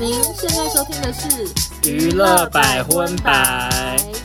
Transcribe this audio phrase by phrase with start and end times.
[0.00, 4.17] 您现在收听的是娱乐百分百。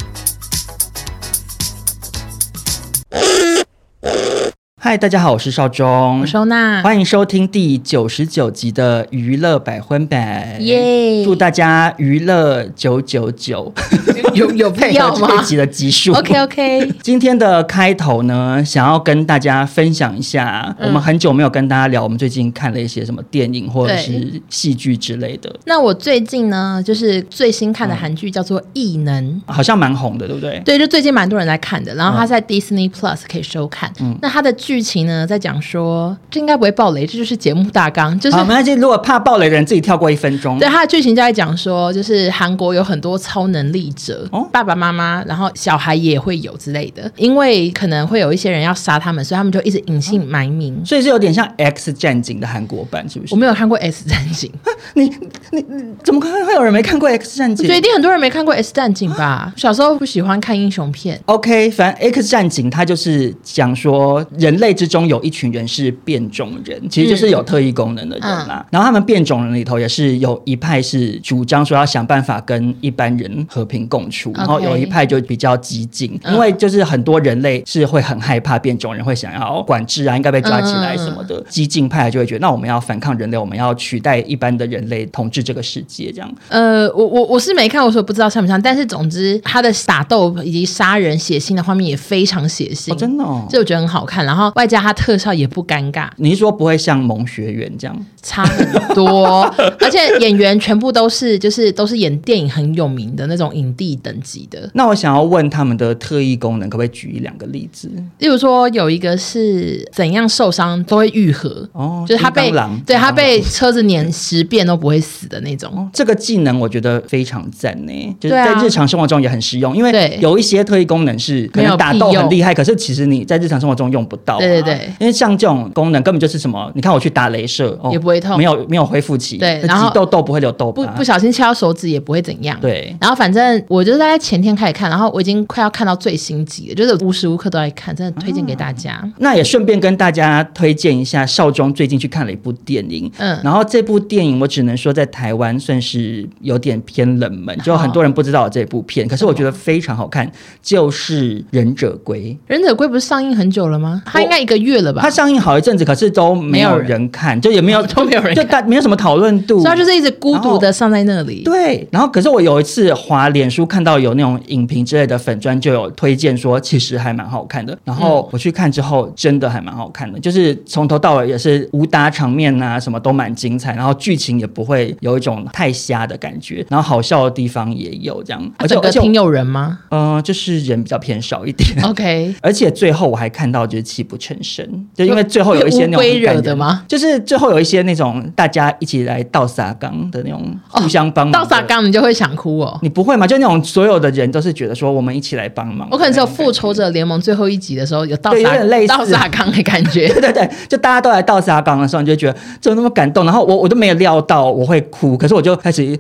[4.86, 11.24] 嗨，大家好，我是邵忠，我收纳，欢迎收听第九十九集的娱乐百分百，耶！
[11.24, 13.74] 祝大家娱乐九九九，
[14.36, 15.30] 有有必要吗？
[15.30, 16.92] 这一集的集数，OK OK。
[17.02, 25.50] 今天的开头呢，想要跟大家分享一下，嗯、我们很久没有跟大家聊，我们最近看了一些什么电影或者是戏剧之类的。
[25.64, 30.62] 那我最近呢，就是最新看的韩剧叫做《异能》，嗯，好像蛮红的，对不对？
[30.66, 33.90] 对，就最近蛮多人在看的，然后它在 Disney Plus 可以收看。
[34.02, 34.73] 嗯，那它的剧。
[34.74, 38.20] 剧情呢，在讲说，这应该不会爆雷，这就是节目大纲。
[38.20, 40.58] 就是没关系，如果怕爆雷的人自己跳过一分钟。
[40.58, 47.12] 对，他的剧情就在讲说，就是韩国有很多超能力者，哦、爸爸妈妈，然后小孩也会有之类的。
[47.18, 50.84] 因为可能会有一些人要杀他们，所以他们就一直隐姓埋名。
[50.84, 53.36] 所以是有点像 X 战警的韩国版，是不是？
[53.36, 54.52] 我没有看过 X 战警，
[54.96, 55.04] 你
[55.52, 57.68] 你你怎么可能会有人没看过 X 战警？
[57.68, 59.54] 所以一定很多人没看过 X 战警吧？
[59.56, 61.22] 小时候不喜欢看英雄片。
[61.26, 65.54] OK，反正 X 战警它就是讲说人类之中有一群。
[65.54, 68.66] 人是变种人，其实就是有特异功能的人啦。
[68.72, 81.36] 然后他们变种人里头也是有一派是主张说要想办法跟一般人和平共处，嗯、然后有一派就比较激进，嗯、因为就是很多人类是会很害怕变种人会想要管制啊，应该被抓起来什么的。
[81.36, 86.36] 嗯、激进派就会觉得，那我们要反抗人类，我们要取代一般的人类统治这个世界，这样。
[86.48, 94.26] 呃，我我我是没看，我说不知道像不像，但是总之他的打斗以及杀人血腥的画面也非常血腥，哦、真的、哦，这我觉得很好看。
[94.26, 95.34] 然后外加他特效。
[95.34, 99.42] 也不尴尬，你是说不会像萌学园这样差很多，
[99.82, 104.70] 而且演员全部都是就是都是演电影很有名的那种影帝等级的。
[104.76, 107.90] 那我想要问他们的特异功能，可不可以举一两个例子？
[108.20, 112.54] 例如说有一个是怎样受伤都会愈合哦，就是他被
[112.86, 115.72] 对他被车子碾十遍都不会死的那种。
[115.74, 124.43] 哦、这个技能我觉得非常赞呢，就是在日常生活中也很实用，因为有一些特异功能是可能打斗很厉害，可是其实你在日常生活中用不到、啊。
[124.46, 125.14] 对对对，因为。
[125.14, 126.70] 像这种功能根本就是什么？
[126.74, 132.94] 你看我去打镭射，哦也不会痛，没有没有恢复期，对，然后痘痘不会留痘疤，不不小心切到手指也不会怎样，对。
[133.00, 139.02] 然后反正我就是在前天开始看，然后我已经快要看到最新集了，就是无时无刻都在看，真的推荐给大家。
[139.20, 150.30] 那也顺便跟大家推荐一下，少中最近去看了一部电影，嗯，然后这部电影我只能说在台湾算是有点偏冷门，就很多人不知道这部片，可是我觉得非常好看，
[150.62, 152.20] 就是《忍者龟》。
[152.48, 154.02] 《忍者龟》不是上映很久了吗？
[154.06, 155.02] 它应该一个月了吧？
[155.02, 161.44] 它上映好一阵子，可是都没有人看，就也没有都没有人，就 大没有什么讨论度，所以他就是一直孤独的上在那里。
[161.44, 167.78] 对，然后可是我有一次滑脸书看到有那种影评之类的粉砖，就有推荐说其实还蛮好看的。
[167.84, 178.52] 然后我去看之后，真的还蛮好看的，就是从头到尾也是武打场面啊，什么都蛮精彩，然后剧情也不会有一种太瞎的感觉，然后好笑的地方也有这样。
[178.58, 179.80] 而且而且挺有人吗？
[179.90, 181.70] 嗯、呃，就是人比较偏少一点。
[181.84, 186.14] OK， 而且最后我还看到就是泣不成声，就因为最后有一些那种。
[186.14, 186.84] 惹的吗？
[186.88, 191.34] 就是最后有一些那种大家一起来倒沙缸的那种互相帮忙。
[191.34, 192.80] 倒沙缸你就会想哭哦？
[192.82, 193.26] 你不会吗？
[193.28, 195.88] 就那种所有的人都是觉得说我们一起来帮忙。
[195.92, 200.08] 我可能只有复仇者联盟最后一集的时候有倒沙，有点类似倒沙缸的感觉。
[200.14, 203.26] 对对对，就大家都来倒沙缸的时候，你就觉得怎么那么感动？
[203.26, 205.98] 然后我我都没有料到我会哭，可是我就开始。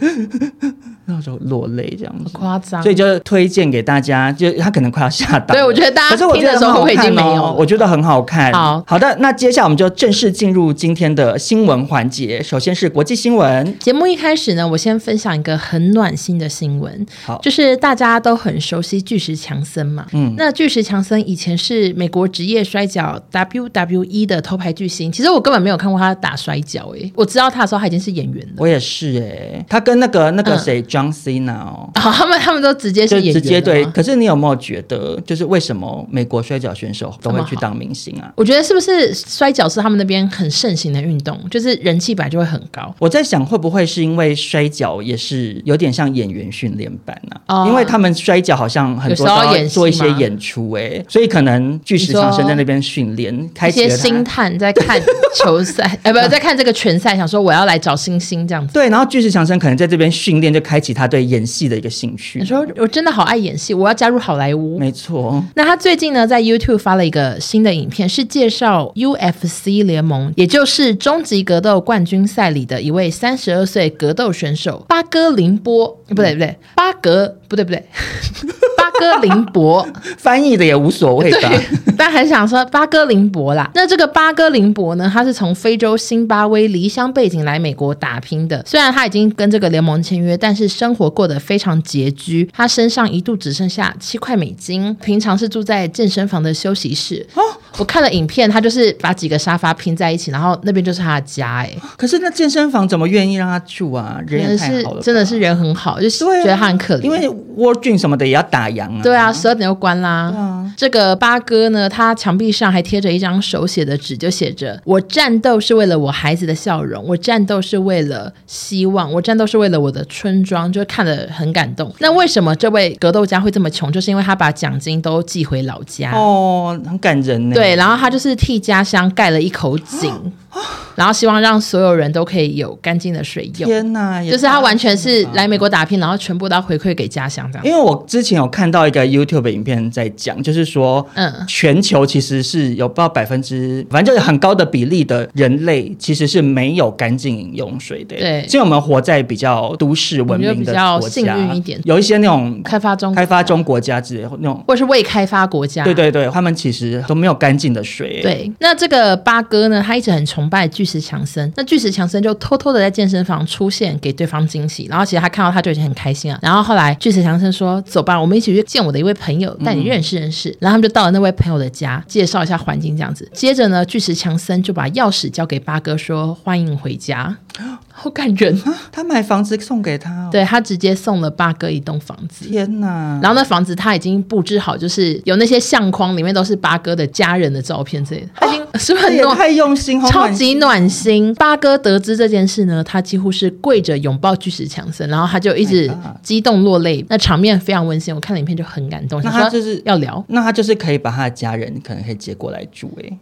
[1.05, 5.55] 那时候落泪这样子，夸张，所以就推荐给大家，就他可能快要下档。
[5.55, 8.53] 对，我觉得大家听的时候会已经没有，我觉得很好看。
[8.53, 12.41] 好好的，那接下来我们就正式进入今天的新闻环节。
[12.41, 13.77] 首先是国际新闻。
[13.79, 17.05] 节目一开始呢，我先分享一个很暖心的新闻。
[17.25, 20.05] 好，就是大家都很熟悉巨石强森嘛。
[20.13, 25.11] 嗯，那巨石强森以前是美国职业摔角 WWE 的头牌巨星。
[25.11, 28.53] 其实我根本没有看过他打摔角，诶，我知道他的时候他已经是演员了。
[28.57, 30.79] 我也是，诶，他跟那个那个谁。
[30.79, 33.83] 嗯 John Cena 他们他们都直接是演员，直接对。
[33.85, 38.31] 可是你有没有觉得，就是为什么美国摔跤选手都会去当明星啊？
[38.35, 42.93] 我觉得是不是摔跤是他们那边很盛行的运动，就是人气本来就会很高。
[42.99, 47.41] 我在想，会不会是因为摔跤也是有点像演员训练班呢？
[47.47, 55.01] 哦，因为他们摔跤好像很多都要做一些演出，哎，所以可能巨石强森在那边训练，开一些星探在看
[55.33, 58.73] 球赛，哎， 不，在看这个拳赛，想说我要来找星星这样子。
[58.73, 60.83] 对，然后巨石强森可能在这边训练就开。
[60.83, 62.39] 启他对演戏的一个兴趣。
[62.39, 64.77] 你说我真的好爱演戏，我要加入好莱坞。
[64.77, 65.41] 没错。
[65.55, 75.87] 那他最近呢，在 YouTube 发了一个新的影片，是介绍 UFC 联盟，也就是终极格斗冠军赛里的一位三十二岁格斗选手巴哥林波。
[76.09, 77.81] 不对不对，巴格不对不对。
[78.83, 79.87] 巴哥林博，
[80.17, 81.49] 翻译的也无所谓吧？
[81.97, 83.69] 但很想说巴哥林博啦。
[83.73, 88.61] 那这个巴哥林博呢，他是从非洲新巴威离乡背景来美国打拼的。
[88.65, 92.49] 虽然他已经跟这个联盟签约，但是生活过得非常拮据。
[92.51, 97.25] 他身上一度只剩下七块美金，平常是住在健身房的休息室。
[97.35, 97.41] 哦，
[97.77, 101.57] 我看了影片，他就是把几个沙发拼在一起，然后那边就是他的家。
[101.57, 104.19] 哎，可是那健身房怎么愿意让他住啊？
[104.25, 109.01] 人也太好了，真的是人很好，就是觉得他很可怜，因为 World Gym 什么的也要打烊啊。
[109.03, 110.09] 对啊，十二点就关啦。
[110.09, 121.93] 啊、这个八哥呢，他墙壁上还贴着一张手写的纸，就写着：“我战斗是为了我孩子的笑容，我战斗是为了希望，我战斗是为了我的村庄。”就看得很感动。
[121.99, 123.91] 那为什么这位格斗家会这么穷？
[123.91, 126.11] 就是因为他把奖金都寄回老家。
[126.13, 127.53] 哦，很感人呢。
[127.53, 130.13] 对，然后他就是替家乡盖了一口井。
[130.95, 133.67] 然后希望让所有人都可以有干净的水用。
[133.67, 137.65] 天哪，就是他完全是来美国打拼，然后全部都要回馈给家乡这样。
[137.65, 148.15] 因为我之前有看到一个 YouTube 影片在讲，就是说，嗯，全球其实是有不知道百分之，反正就是很高的比例的人类其实是没有干净饮用水的。
[148.15, 158.21] 对，所以我们活在比较都市文明的国家，比较幸运一点，有一些那种开发中开发中国家之类那种，或者是未开发国家，对对对，他们其实都没有干净的水。
[158.21, 161.51] 对，那这个八哥呢，他一直很崇拜巨石强森。
[161.55, 164.87] 那巨石强森就偷偷的在健身房出现，给对方惊喜。
[164.89, 166.39] 然后其实他看到他就已经很开心了。
[166.41, 170.49] 然后后来巨石强森说：“走吧，我们一起去见我的一位朋友，带你认识认识。
[170.49, 173.29] 嗯”然后他们就到了那位朋友的家，介绍一下环境这样子。
[173.33, 177.37] 接着呢，巨石强森就把钥匙交给八哥，说：“欢迎回家。”
[177.95, 178.73] 好感人啊！
[178.91, 182.49] 他买房子送给他，哦， 对，他直接送了八哥一栋房子。
[182.49, 183.19] 天哪！
[183.21, 188.27] 然后那房子他已经布置好，就是有那些相框，里面都是八哥的家人的照片之类的。
[188.33, 191.33] 他已经 是不是很用心，超级暖心。
[191.35, 195.89] 八哥得知这件事呢，他几乎是跪着拥抱巨石强森，然后他就一直
[196.23, 198.13] 激动落泪，那场面非常温馨。
[198.13, 199.21] 我看了影片就很感动。
[199.23, 203.17] 那他就是要聊，那他就是可以把他的家人可能可以接过来住哎。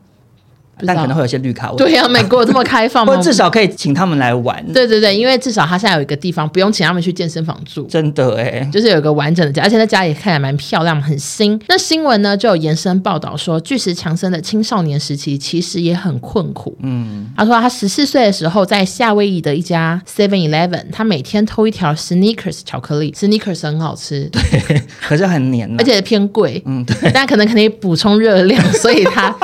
[0.86, 1.84] 但可能会有些绿卡问题。
[1.84, 3.14] 对呀、啊，美国有这么开放吗？
[3.16, 4.64] 或至少可以请他们来玩。
[4.74, 7.84] 对对对，因为至少他现在有一个地方不用请他们去健身房住。
[7.88, 11.60] 真的哎，就是有一个完整的家，而且那家也看起来蛮漂亮，很新。
[11.68, 16.78] 那新闻呢就有延伸报道说，巨石强森的青少年时期其实也很困苦。
[16.82, 26.62] 嗯，他说他十四岁的时候在夏威夷的一家 Seven Eleven，他每天偷一条 Snickers 巧克力，Snickers 很好吃， 对，可是很黏，而且偏贵。
[26.66, 29.36] 嗯，对，但可能可以补充热量， 所以他。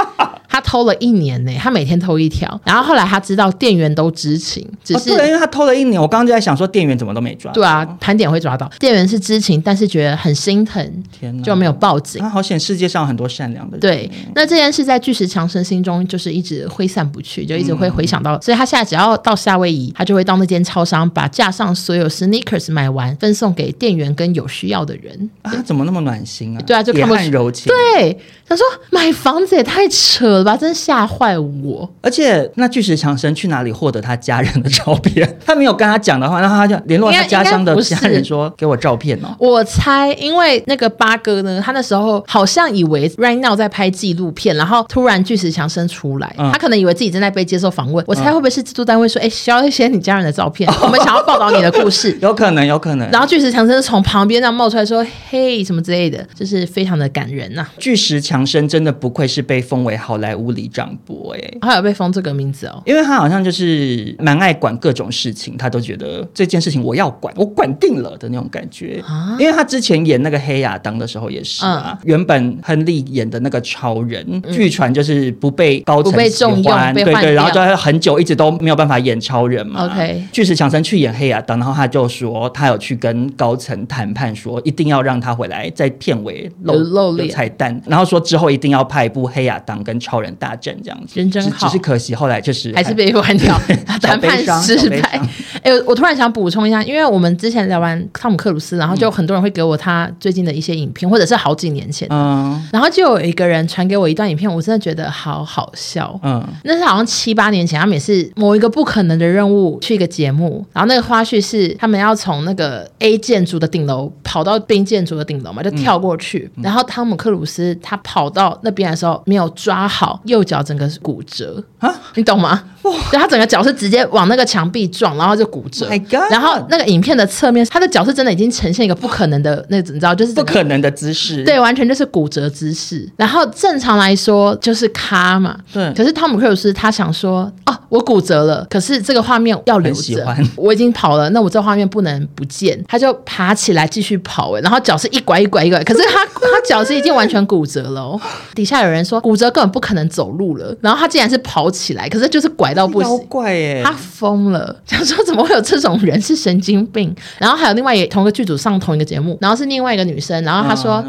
[0.57, 7.51] 他偷了一年呢，他每天偷一条，然后后来他知道店员都知情，只是、哦、对，因为他偷了一年，我刚刚就在想说店员怎么都没抓。
[7.51, 12.19] 对啊，盘点会抓到，店员是知情，但是觉得很心疼，天哪，就没有报警。
[12.23, 13.79] 那好险，世界上很多善良的人。
[13.79, 25.29] 对，那这件事在巨石强森心中就是一直挥散不去，就一直会回想到，嗯、所以他现在只要到夏威夷，他就会到那间超商把架上所有 sneakers 买完，分送给店员跟有需要的人。
[25.43, 26.63] 啊，怎么那么暖心啊？
[26.65, 27.71] 对啊，就看不出柔情。
[27.71, 28.17] 对，
[28.47, 31.37] 他说买房子也太扯了吧，真吓坏。
[31.37, 35.37] 我，而且那巨石强森去哪里获得他家人的照片？
[35.45, 48.03] 他没有跟他讲的话，那他就联络他家乡的家人说：“给我照片哦。”我猜，因为那个八哥呢，他那时候好像以为 Right Now 在拍纪录片，然后突然巨石强森出来，嗯、他可能以为自己正在被接受访问。
[48.07, 53.09] 我猜会不会是制作单位说：“哎、欸，需要一些你家人的照片， 我们想要报道你的故事。”有可能，有可能。
[53.11, 61.35] 然后巨石强森从旁边这样冒出来说：“嘿，什么之类的，就是非常的感人呐、啊。”巨石强森真的不愧是被封为好莱坞里长伯。
[61.61, 69.03] 他有被封这个名字哦，因为他好像就是蛮爱管各种事情，他都觉得这件事情我要管，我管定了的那种感觉。
[69.05, 79.85] 啊、因为他之前演那个黑亚当的时候也是啊，嗯、原本亨利演的那个超人，据传、嗯、就是不被高层喜欢，对对，然后就很久一直都没有办法演超人嘛。
[79.85, 87.27] OK，巨石强森去演黑亚当，然后他就说他有去跟高层谈判，说一定要让他回来在片尾露露脸。
[87.27, 91.19] 彩蛋，然后说之后一定要拍一部黑亚当跟超人大战这样子。
[91.19, 93.59] 人真好，只是可惜后来就是还，是被换掉，
[94.01, 95.21] 谈判失败。
[95.63, 121.63] 哎、欸，我突然想补充一下，因为我们之前聊完汤姆克鲁斯，然后就很多人会给我他最近的一些影片，或者是好几年前，嗯，然后就有一个人传给我一段影片，我真的觉得好好笑，嗯，那是好像七八年前，他们也是某一个不可能的任务去一个节目，然后那个花絮是他们要从那个 A 建筑的顶楼跑到 B 建筑的顶楼嘛，就跳过去，嗯、然后汤姆克鲁斯他跑到那边的时候没有抓好右脚，整个是骨折。
[121.79, 122.63] 啊，你懂吗？
[122.83, 122.91] 哇！
[123.11, 125.87] 对，他整个脚是直接往那个墙壁撞，然后就骨折。
[125.87, 126.31] My God!
[126.31, 131.43] 然后那个影片的侧面，他的脚是真的已经呈现一个不可能的那种，你知道，就是不可能的姿势。
[131.43, 133.07] 对，完全就是骨折姿势。
[133.17, 135.57] 然后正常来说就是咔嘛。
[135.73, 135.93] 对。
[135.93, 137.77] 可是汤姆克鲁斯他想说，哦。
[137.89, 142.77] 我骨折了，可是这个画面要留着，我已经跑了，那我这画面不能不见。
[142.85, 148.19] 他就爬起来继续跑，哎，然后脚是一拐一拐一拐，可是他他脚是已经完全骨折了哦。
[148.53, 157.15] 底下有人说骨折根本不可能走路了，然后他竟然是跑起来，可是就是拐到不行，怪哎，他疯了， 想说怎么会有这种人是神经病。
[157.37, 161.05] 然后还有另外一同一个剧组上同一个节目，然后是另外一个女生，然后她说、啊、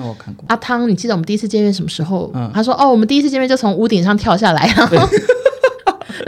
[0.47, 2.30] 阿汤，你记得我们第一次见面什么时候？
[2.35, 4.97] 嗯、她说哦，我们第一次见面就从屋顶上跳下来，然后。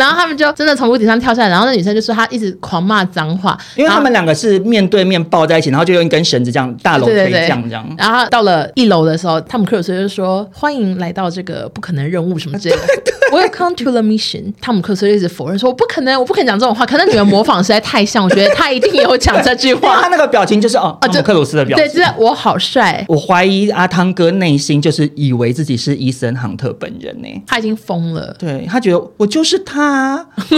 [0.00, 7.94] 然后他们就真的从屋顶上跳下来，然后那女生就说她一直狂骂脏话，因为他们两个是面对面抱在一起，然后就用一根绳子这样大楼可以这样这样。
[7.98, 12.82] 然后到了一楼的时候，汤姆克鲁斯就说欢迎来到这个不可能任务什么之类的，
[13.30, 14.52] Welcome to the mission。
[14.60, 16.86] 汤姆克鲁斯就一直否认说我不可能，我不可能讲这种话。
[16.86, 20.00] 可能你们模仿实在太像，我觉得他一定有讲这句话。
[20.00, 23.04] 他那个表情就是哦，汤姆克鲁斯的表情，对，就是我好帅。
[23.08, 29.89] 我怀疑阿汤哥内心就是以为自己是伊森杭特本人呢，他已经疯了，对他觉得我就是他。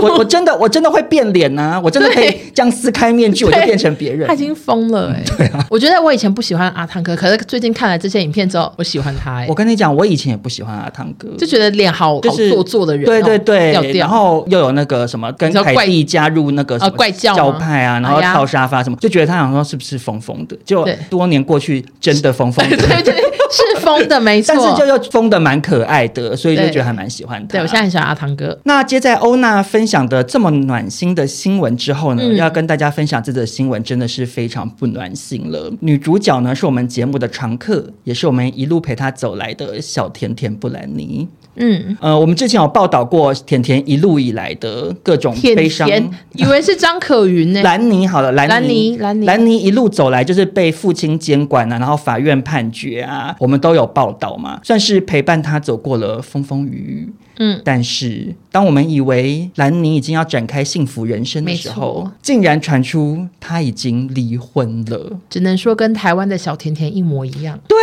[0.01, 1.81] 我我真的我真的会变脸呐、啊！
[1.83, 4.27] 我真的可以这样撕开面具，我就变成别人。
[4.27, 5.25] 他已经疯了哎、欸！
[5.37, 9.47] 对啊，我觉得我以前不喜欢阿汤哥，可是最近看了这些影片之后，我喜欢他、欸。
[9.49, 13.05] 我跟你讲，我以前也不喜欢阿汤哥，就觉得脸好就是好做作的人。
[13.05, 20.57] 对对对，然后又有那个什么跟凯蒂加入那个什么怪教派啊，然后跳沙发什么，就觉得他好像说是不是疯疯的？
[20.65, 22.77] 就多年过去，真的疯疯的。
[22.83, 23.15] 对对，对，
[23.51, 27.53] 是疯的没 错，但是就又疯的蛮可爱的，所以就觉得还蛮喜欢他。
[27.53, 28.59] 对，我现在很喜欢阿汤哥。
[28.65, 35.73] 那接在欧娜分享的这么暖心的新闻之后呢，嗯、要跟大家分享这则新闻真的是非常不暖心了。
[35.81, 41.29] 女主角呢是我们节目的常客，也是我们一路陪她走来的小甜甜布兰妮。
[41.55, 47.61] 嗯，呃，我们之前有报道过甜甜一路以来的各种悲伤，甜甜以为是张可云呢。
[47.63, 57.13] 兰妮好了，兰妮，兰妮，兰妮一路走来就是被父亲监管啊，然后法院判决啊，我们都有报道嘛，算是陪伴她走过了风风雨雨。
[57.39, 65.19] 嗯，但是当我们以为兰妮已经要展开幸福人生的时候，竟然传出她已经离婚了。
[65.31, 67.77] 只能说跟台湾的小甜甜一模一样，对，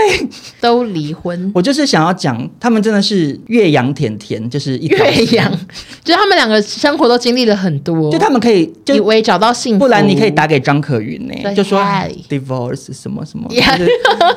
[0.62, 1.52] 都离婚。
[1.56, 4.98] 我就是想要讲，他们真的是岳阳甜甜，就是一越
[5.36, 5.52] 洋，
[6.04, 9.80] 就是他们两个生活都经历了很多，就他们可以就以为找到幸福。
[9.80, 11.82] 不然你可以打给张可云呢、欸，就说
[12.30, 13.90] divorce 什么什么，Yeah.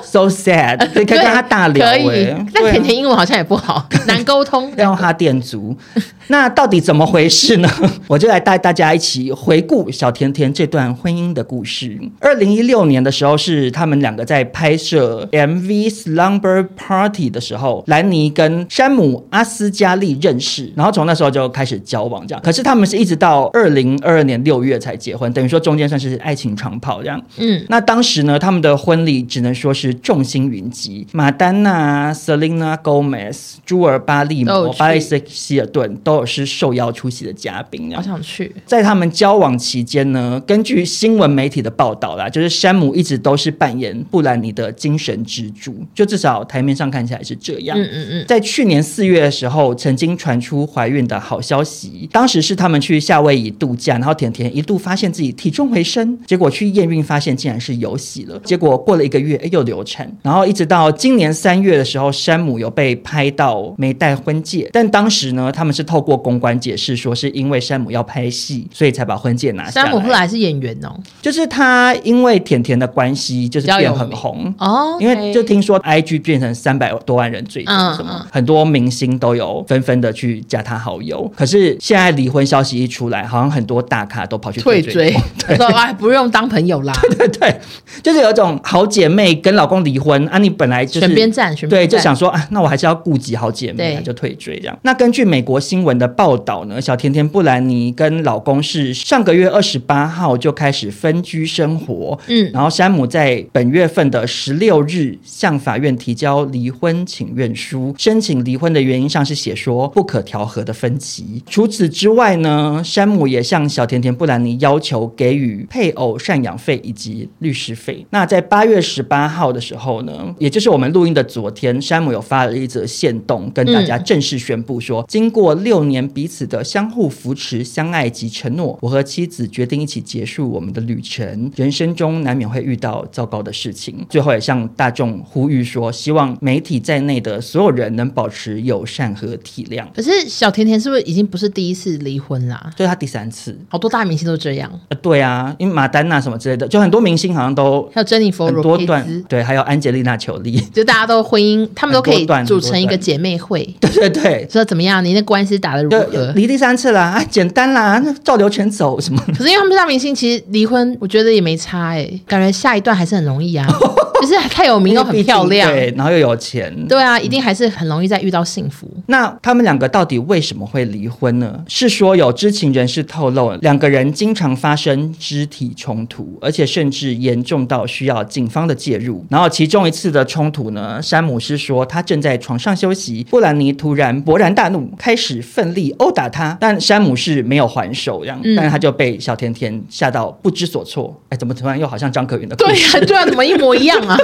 [0.03, 2.03] so sad，可以跟他大聊、 欸。
[2.03, 4.73] 可以，但甜甜英文好像也不好，难沟通。
[5.03, 5.77] 他店足，
[6.29, 7.69] 那到底怎么回事呢？
[8.07, 11.99] 我就来带大家一起回顾小甜甜这段婚姻的故事。
[12.21, 22.41] 二零一六年的时候，是他们两个在拍摄 MV Slumber Party 的时候，兰妮跟山姆阿斯加利认识，然后从那时候就开始交往，这样。
[22.41, 27.21] 可是他们是一直到二零二二年六月才结婚，等于说中间算是爱情长跑这样。
[27.39, 34.92] 嗯，那当时呢，他们的婚礼只能说是众星云集，马丹娜、Selena Gomez、朱尔巴利摩、巴。
[34.93, 38.55] 类似希尔顿都有是受邀出席的嘉宾，好想去。
[38.67, 47.79] 在他们交往期间呢，根据新闻媒体的报道啦，就是山姆一直都是扮演布兰妮的精神支柱，就至少台面上看起来是这样。
[47.79, 48.25] 嗯嗯嗯。
[48.27, 69.87] 在去年四月的时候，曾经传出怀孕的好消息，当时是他们去夏威夷度假，然后甜甜一度发现自己体重回升，结果去验孕发现竟然是有喜了，结果过了一个月，哎，又流产，然后一直到今年三月的时候，山姆有被拍到没戴婚戒，但当时呢，他们是透过公关解释说，是因为山姆要拍戏，所以才把婚戒拿下来。
[69.87, 74.53] 山姆后来是演员哦，就是他因为甜甜的关系，就是变很红。
[74.59, 74.97] 哦。
[75.01, 81.31] 因为就听说 IG 变成三百多万人追踪，什么很多明星都有纷纷的去加他好友。
[81.37, 85.13] 可是现在离婚消息一出来，好像很多大咖都跑去退追，
[85.57, 86.93] 说 哎，不用当朋友啦。
[87.19, 87.61] 对对对，
[88.03, 94.81] 就是有一种好姐妹跟老公离婚啊，你本来就是选边站，选边站，对，就想说啊，那我还是要顾及好姐妹，就退追这样。
[94.83, 111.43] 那根据美国新闻的报道呢，小甜甜布兰妮跟老公是上个月二十八号就开始分居生活，嗯，然后山姆在本月份的十六日向法院提交离婚请愿书，申请离婚的原因上是写说不可调和的分歧。
[111.49, 118.07] 除此之外呢，山姆也向小甜甜布兰妮要求给予配偶赡养费以及律师费。
[118.11, 131.51] 那在八月十八号的时候呢，也就是我们录音的昨天，山姆有发了一则线动，跟大家正式宣布说，经过六年彼此的相互扶持、相爱及承诺，我和妻子决定一起结束我们的旅程。
[131.57, 139.85] 人生中难免会遇到糟糕的事情，最后也向大众呼吁说，希望媒体在内的所有人能保持友善和体谅。
[139.95, 142.71] 可是小甜甜是不是已经不是第一次离婚啦？
[142.77, 144.71] 就是他第三次，好多大明星都这样。
[144.89, 153.63] 呃，对啊，因为马丹娜什么之类的，就很多明星好像都还有珍妮佛罗多段，对，还有安吉丽娜裘丽，就大家都婚姻，他们都可以组成一个姐妹会。
[153.81, 155.05] 对对对，说怎么样？
[155.05, 156.33] 你那官司打得如何？
[156.35, 159.23] 离第三次了啊，简单啦，那照流程走什么？
[159.29, 163.67] 可是因为他们大明星，其实离婚，我觉得也没差哎、欸，感觉下一段还是很容易啊。
[164.23, 168.89] 就是太有名又很漂亮，对，然后又有钱，对啊，一定还是很容易再遇到幸福。
[169.07, 171.59] 那他们两个到底为什么会离婚呢？
[171.67, 179.27] 是说有知情人士透露，两个人经常发生肢体冲突，而且甚至严重到需要警方的介入。
[179.29, 191.15] 然后其中一次的冲突呢，山姆是说他正在床上休息，布兰妮突然勃然大怒，开始奋力殴打他，但山姆是没有还手，这样，嗯、但是他就被小甜甜吓到不知所措。
[191.29, 192.93] 哎，怎么突然又好像张可云的故事？
[192.93, 194.17] 对呀，对啊怎么一模一样啊？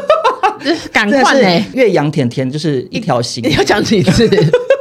[0.92, 4.28] 赶快哎，岳阳甜甜就是一条心， 你要讲几次？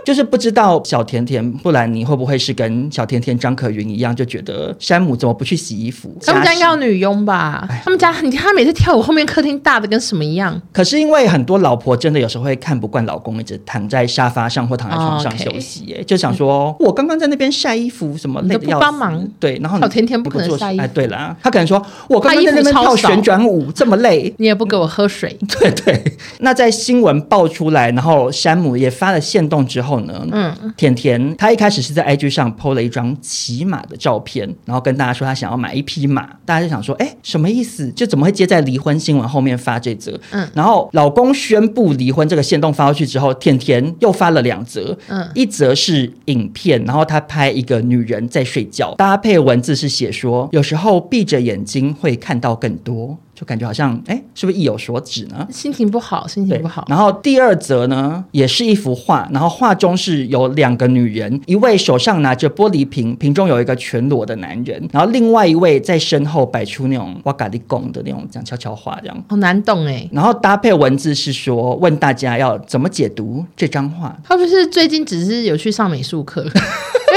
[0.08, 6.16] 就是不知道小甜甜布兰妮会不会是跟小甜甜张可云一样，就觉得山姆怎么不去洗衣服？
[6.26, 7.68] 他们家应该有女佣吧？
[7.84, 10.62] 他们家你看他每次跳舞，后面客厅大的跟什么一样。
[10.72, 19.28] 可是因为很多老婆真的有时候会看不惯老公一直躺在沙发上或躺在床上休息，哎，就想说我刚刚在那边晒衣服，什么累的要帮忙？
[19.42, 20.84] 对，然后小甜甜不可能晒衣服。
[20.84, 25.38] 哎，对了，他可能说我刚刚在那边跳旋转舞这么累，你也不给我喝水。
[25.60, 26.02] 对对。
[26.40, 30.28] 那在新闻爆出来，然后山姆也发了线动之后呢？
[30.32, 30.74] 嗯。
[30.76, 37.92] 甜甜，她一开始是在 IG 上 po 了一张骑马的照片，然后跟大家说她想要买一匹马，大家就想说，哎，什么意思？
[37.92, 40.20] 就怎么会接在离婚新闻后面发这则？
[40.32, 53.18] 嗯，然后老公宣布离婚这个线动发出去之后，甜甜又发了两则，嗯，一则是影片，然后她拍一个女人在睡觉，搭配文字是写说，有时候闭着眼睛会看到更多。
[53.40, 55.48] 就感觉好像，哎，是不是意有所指呢？
[55.52, 56.84] 心情不好，心情不好。
[56.90, 70.10] 然后第二则呢，也是一幅画，然后画中是有两个女人，一位手上拿着玻璃瓶，瓶中有一个全裸的男人，然后另外一位在身后摆出那种哇嘎利贡的那种这样悄悄话，这样好难懂哎。
[70.12, 74.18] 然后搭配文字是说，问大家要怎么解读这张画？
[74.24, 76.44] 他不是最近只是有去上美术课？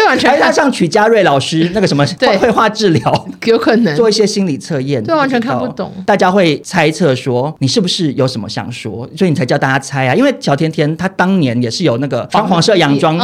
[0.06, 5.92] 完全他像曲家瑞老师那个什么绘画治疗，有可能做一些心理测验，对，完全看不懂。
[6.06, 10.14] 大家会猜测说你是不是有什么想说，所以你才叫大家猜啊。
[10.14, 13.18] 因为小甜甜她当年也是有那个穿黄色洋装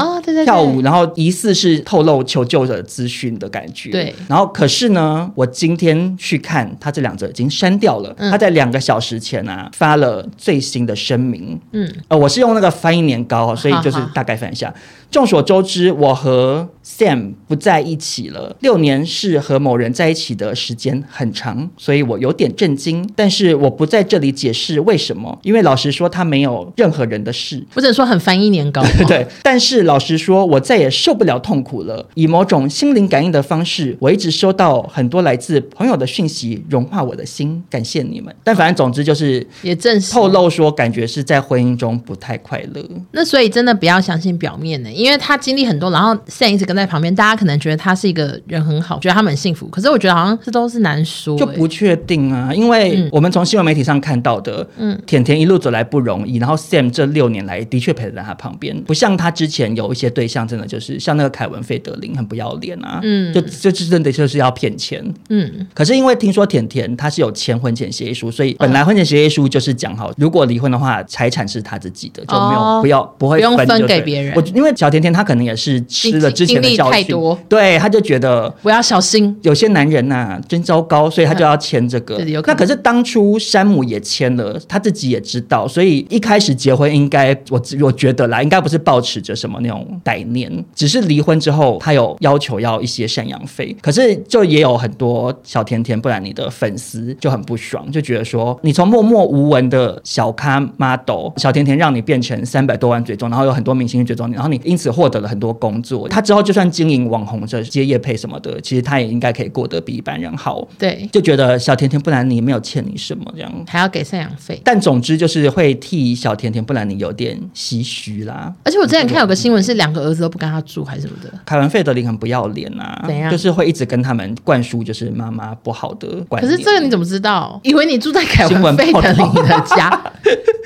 [0.44, 3.90] 跳舞，然后疑似是透露求救的资讯的感觉。
[3.90, 8.14] 对，然后可是呢，我今天去看她这两者已经删掉了。
[8.30, 11.58] 他在两个小时前啊发了最新的声明。
[11.72, 14.72] 嗯，呃，我是用那个翻译年糕，所以就是大概翻一下。
[15.10, 18.54] 众所周知，我和 Sam 不在一起了。
[18.60, 23.04] 六年是和某人在一起的时间很长，所以我有点震惊。
[23.16, 27.66] 但是我不在这里解释为什么，因为老实说，他没有任何人的事。
[27.74, 28.84] 我只能说很翻一年糕。
[29.08, 32.08] 对，但是老实说，我再也受不了痛苦了。
[32.14, 37.60] 以某种心灵感应的方式，我一直收到很多来自朋友的讯息，融化我的心。
[37.68, 38.32] 感谢你们。
[38.44, 42.88] 但反正总之就是也正是透露说，感觉是在婚姻中不太快乐。
[43.10, 44.92] 那所以真的不要相信表面的。
[44.92, 49.66] 因为他经历很多，然后 Sam 一直跟在旁边，大家可能觉得他是一个人很好，觉得他们很幸福。
[49.68, 52.52] 可是我觉得好像这都是难说、欸，就不确定啊。
[52.54, 65.66] 因为我们从新闻媒体上看到的，嗯，甜甜一路走来不容易，然后 Sam 这六年来的确陪在他旁边，不像他之前有一些对象，真的就是像那个凯文费德林很不要脸啊，嗯，就就真的就是要骗钱，嗯。
[65.74, 74.34] 可是因为听说甜甜他是有签婚前协议书，所以本来婚前协议书就是讲好，如果离婚的话，财产是他自己的，就没有、哦、不要不会，不用分给别人。
[74.34, 79.36] 我因为小甜甜她可能也是吃了之前的教训，对，他就觉得我要小心。
[79.42, 82.16] 有些男人呐、啊，真糟糕，所以他就要签这个。
[82.46, 93.76] 那可是当初山姆也签了，他自己也知道，所以一开始结婚应该我我觉得啦，应该不是抱持着什么那种歹念，只是离婚之后他有要求要一些赡养费。
[93.80, 106.08] 可是就也有很多小甜甜，不然你的粉丝就很不爽，就觉得说你从默默无闻的小咖 model 小甜甜让你变成三百多万追踪，然后有很多明星追踪你，然后你因此获得了很多工作。
[106.08, 110.66] 他之后就算经营网红，这接业配什么的，其实他也应该可以过得比一般人好。
[110.78, 114.58] 对，就觉得小甜甜布兰妮没有欠你什么，这样还要给赡养费。
[114.64, 118.50] 但总之就是会替小甜甜布兰妮有点唏嘘啦。
[118.62, 121.30] 而且我之前看有个新闻是两个儿子都不跟他住，还是什么的。
[121.44, 123.30] 凯文费德林很不要脸啊，怎样？
[123.30, 126.50] 就是会一直跟他们灌输就是妈妈不好的观念。
[126.50, 127.60] 可是这个你怎么知道？
[127.64, 129.90] 以为你住在凯文费德林的家，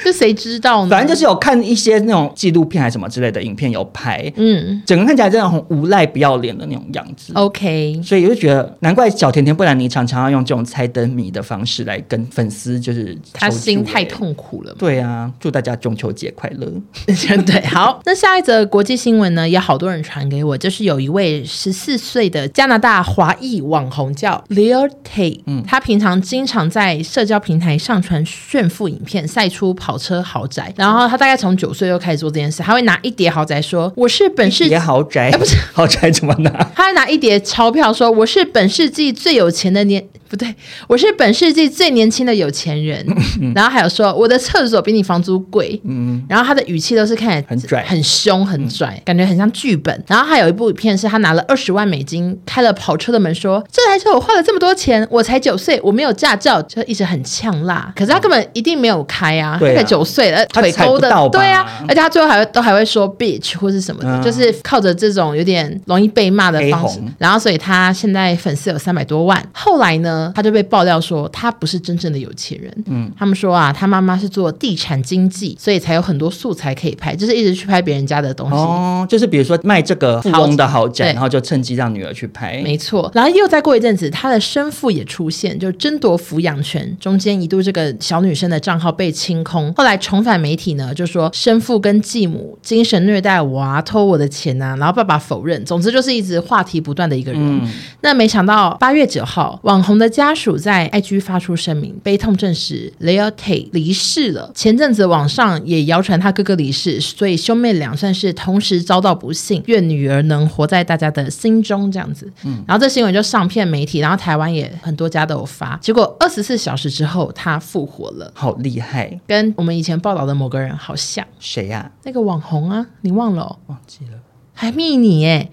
[0.03, 0.91] 这谁知道呢？
[0.91, 7.33] 反正就是有看一些那种纪录片还是什么之类的影片有拍，嗯，整个看起来真的很无赖不要脸的那种样子。
[7.35, 14.75] OK，所以我就觉得难怪小甜甜布兰妮常常要用这种猜灯谜的方式来跟粉丝，就是他心太痛苦了。
[14.79, 16.71] 对啊，祝大家中秋节快乐。
[17.47, 30.73] 对，好，那下一则国际新闻呢，也好多人传给我，就是有一位十四岁的加拿大华裔网红叫 Lil Tay，嗯，他平常经常在社交平台上传炫富影片，晒出跑跑车、豪宅。
[30.77, 36.51] 然后他大概从九岁就开始做这件事，他会拿一叠豪宅说：“我是本世纪豪宅。”哎，不是 豪宅怎么拿？
[36.77, 40.55] 他会拿一叠钞票说：“我是本世纪最有钱的年。”不对，
[40.87, 43.05] 我是本世纪最年轻的有钱人。
[43.53, 45.81] 然后还有说，我的厕所比你房租贵。
[45.83, 50.05] 嗯，然后他的语气都是看起来很拽、很凶、很拽，感觉很像剧本。
[50.07, 57.93] 然后还有一部影片是他拿了二十万美金开了跑车的门，说：“这台车我花了这么多钱，我才九岁，我没有驾照。”就一直很呛辣。
[57.97, 61.67] 可是他根本一定没有开啊，他才九岁了，腿勾的，对啊。
[61.89, 67.01] 而且他最后还会都还会说 “bitch” 或是什么的，就是靠着这种有点容易被骂的方式。
[67.19, 69.45] 然后所以他现在粉丝有三百多万。
[69.53, 70.20] 后来呢？
[70.35, 72.85] 他就被爆料说他不是真正的有钱人。
[72.87, 78.57] 嗯，他们说啊，他妈妈是做地产经纪，所以才有很多素材可以拍，就是一直去拍别人家的东西。
[78.57, 82.61] 哦，就是比如说卖这个富翁的豪宅，然后就趁机让女儿去拍。
[82.63, 83.11] 没错。
[83.15, 86.97] 然后又再过一阵子，他的生父也出现，就争夺抚养权。
[86.99, 95.65] 中间一度这个小女生的账号被清空，后来重返媒体呢，就说生父跟继母精神虐待我啊，偷我的钱啊，然后爸爸否认。
[95.65, 97.41] 总之就是一直话题不断的一个人。
[97.41, 97.69] 嗯、
[98.01, 104.51] 那没想到八月九号，网红的家属在 IG 发出声明，悲痛证实 leo tay 离世了。
[104.55, 109.63] 前阵子网上也谣传他哥哥离世，所以兄妹俩算是同时遭到不幸。
[109.67, 112.31] 愿女儿能活在大家的心中，这样子。
[112.45, 115.79] 嗯，然后这新闻就上片媒体，然后台湾也很多家都有发。
[115.81, 121.25] 结果二十四小时之后，他复活了，好厉害，跟我们以前报道的某个人好像。
[121.39, 121.91] 谁呀？
[122.03, 123.59] 那个网红啊，你忘了？
[123.67, 124.19] 忘记了，
[124.53, 125.49] 还密你哎。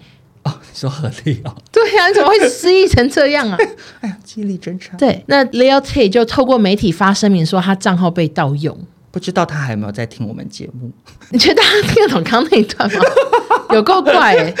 [0.74, 3.58] 说合理哦，对呀、啊，你怎么会失忆成这样啊？
[4.00, 4.96] 哎呀，记忆力真差。
[4.96, 8.78] 对，那 Leo Tay 就透过媒体发声明说他账号被盗用，
[9.10, 10.90] 不知道他还有没有在听我们节目？
[11.30, 13.00] 你觉得大家听得懂刚刚那一段吗？
[13.74, 14.54] 有够怪哎、欸！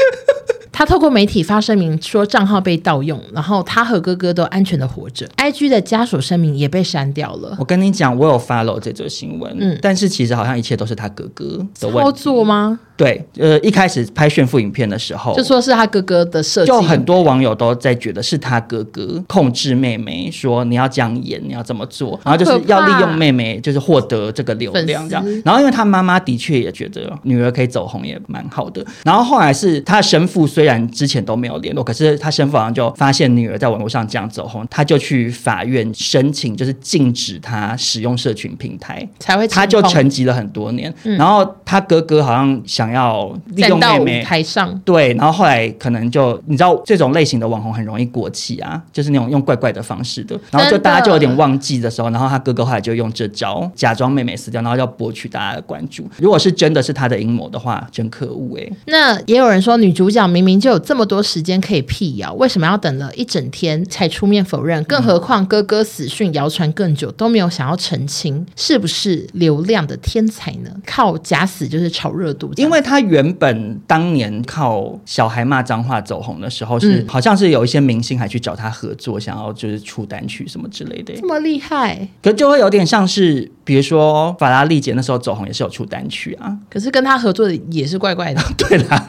[0.70, 5.26] 他透过媒体发声明说账号被盗用，然后他和哥哥都安全的活着。
[5.36, 7.56] IG 的家属声明也被删掉了。
[7.58, 12.78] 我跟你讲，我有 follow 这则新闻，嗯，但是其实好像一切都是他哥哥的操作吗？
[12.98, 25.24] 对，呃，一开始拍炫富影片的时候，就说是他哥哥的设计，就很多网友都在觉得是他哥哥控制妹妹，说你要这样演，你要这么做，然后就是要利用妹妹，就是获得这个流量这样。
[25.44, 28.84] 然后因为他妈妈的确也觉得女儿可以走红也蛮好的。
[29.04, 40.92] 然后后来是他的生父，虽然之前都没有联络，可是他生父好像就发现女儿在网络上这样走红，他就去法院申请，就是禁止他使用社群平台，才会他就沉寂了很多年。
[41.04, 42.87] 嗯、然后他哥哥好像想。
[42.88, 56.08] 想要利用妹妹台上对，然后后来可能就你知道这种类型的网红很容易过气啊，就是那种用怪怪的方式的，然后就大家就有点忘记的时候，然后他哥哥后来就用这招假装妹妹死掉，然后要博取大家的关注。
[56.18, 58.72] 如果是真的是他的阴谋的话，真可恶哎、欸。
[58.86, 64.82] 那也有人说女主角明明就有这么多时间可以辟谣，为什么要等了一整天才出面否认？
[64.84, 70.70] 更何况哥哥死讯谣传更久都没有想要澄清，是不是流量的天才呢？
[70.86, 72.77] 靠假死就是炒热度，因为。
[72.80, 81.14] 他原本当年靠小孩骂脏话走红的时候，是好像是有一些明星还去找他合作，想要就是出单曲什么之类的。
[81.14, 88.42] 这么厉害，可就会有点像是，比如说法拉利姐那时候走红也是有出单曲啊，可是跟他合作的也是怪怪的。
[88.56, 89.06] 对啦。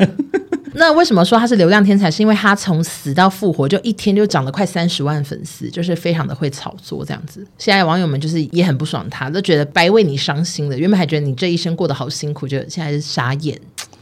[0.73, 2.09] 那为什么说他是流量天才？
[2.09, 7.45] 是因为他从死到复活，就一天就涨了快三十万粉丝，就是非常的会炒作这样子。
[7.57, 10.77] 现在网友们就是也很不爽他，都觉得白为你伤心了。
[10.77, 13.59] 原本还觉得你这一生过得好辛苦，就现在是傻眼。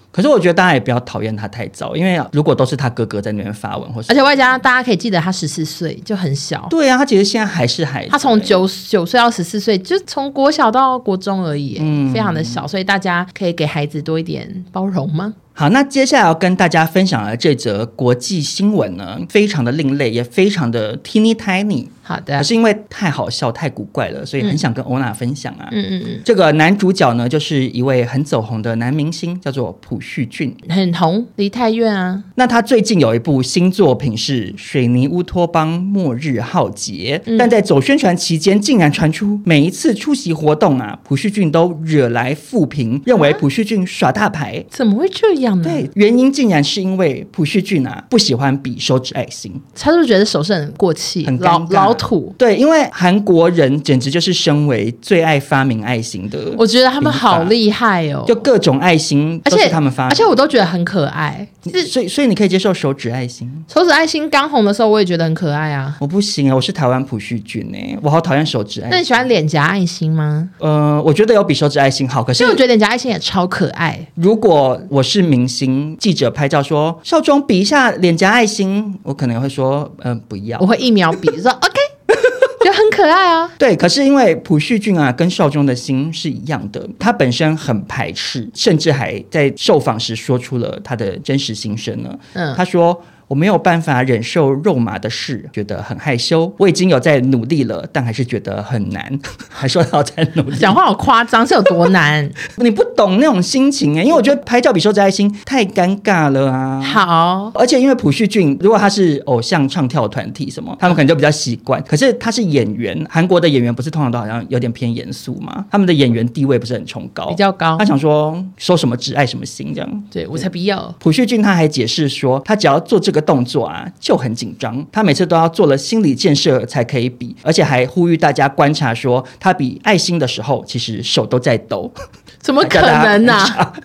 [0.09, 6.65] 可是我觉得大家也不要讨厌他太早，因为如果都是他哥哥在那边发文，或是而且外加大家可以记得他十四岁就很小。
[6.71, 8.09] 对啊，他其实现在还是孩子。
[8.09, 15.35] 他从九九岁到十四岁，就从国小到国中而已，嗯，非常的小，所以大家可以给孩子多一点包容吗？
[15.59, 21.87] 好，那接下来要跟大家分享的这则国际新闻呢，非常的另类，也非常的 teeny tiny。
[22.03, 25.67] 好的，可是因为太好笑、太古怪了，所以很想跟欧娜分享啊。
[25.71, 32.23] 嗯嗯嗯，这个男主角呢，就是一位很走红的男明星，叫做朴叙俊，很红，梨泰院啊。
[32.35, 44.63] 那他最近有一部新作品是《水泥乌托邦末日浩劫》，嗯，但在走宣传期间，竟然传出每一次出席活动啊，朴叙俊都惹来负评，认为朴叙俊耍大牌。
[44.69, 45.63] 怎么会这样呢？
[45.63, 51.93] 对，原因竟然是因为朴叙俊啊不喜欢比手指爱心，他是不是觉得手势很过气，很老老？
[51.97, 61.47] 土对，因为韩国人简直就是身为最爱发明爱心的，我觉得他们好厉害哦，就各种爱心而且他们发明，而且我都觉得很可爱。
[61.89, 63.51] 所以所以你可以接受手指爱心？
[63.67, 65.97] 手指爱心刚红的时候，我也觉得很可爱啊。
[65.99, 68.91] 我不行啊，我是台湾朴叙俊哎，我好讨厌手指爱心。
[68.91, 70.47] 那你喜欢脸颊爱心吗？
[70.59, 73.99] 呃，我觉得有比手指爱心好，可是我觉得脸颊爱心也超可爱。
[74.15, 81.73] 如果我是明星记者拍照说少中比一下脸颊爱心，我可能会说嗯、呃、不要，我会一秒比说 OK。
[82.63, 83.51] 就很可爱啊。
[83.59, 92.17] 对，可是因为朴叙俊啊，跟少中的心是一样的，他本身很排斥，甚至还在受访时说出了他的真实心声呢。
[92.31, 93.03] 嗯，他说。
[93.27, 96.51] 我没有办法忍受肉麻的事，觉得很害羞。
[96.57, 99.19] 我已经有在努力了，但还是觉得很难。
[99.49, 102.29] 还说要在努力，讲话好夸张，是有多难？
[102.57, 106.81] 你不懂那种心情哎，因为我觉得拍照比收集爱心太尴尬了啊。
[106.81, 111.83] 好，而且因为朴叙俊，如果他是偶像唱跳团体什么，他们可能就比较习惯。
[111.83, 115.65] 可是他是演员，韩国的演员不是通常都好像有点偏严肃吗？
[115.69, 117.75] 他们的演员地位不是很崇高，比较高。
[117.77, 120.03] 他想说收什么只爱什么心这样。
[120.09, 120.95] 对，我才不要。
[120.99, 123.16] 朴叙俊他还解释说，他只要做这个。
[123.21, 131.91] 动作啊就很紧张，他每次都要做了心理建设才可以比，而且还呼吁大家观察说，他比爱心的时候其实手都在抖，
[132.39, 133.73] 怎么可能呢、啊？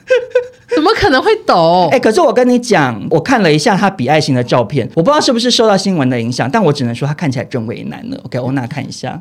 [0.74, 1.86] 怎么可能会抖？
[1.92, 8.18] 哎、欸，可是我跟你讲，我看了一下他比爱心的照片，我不知道是不是受到新闻的影响，但我只能说他看起来真为难了。
[8.24, 9.20] OK， 欧娜看一下，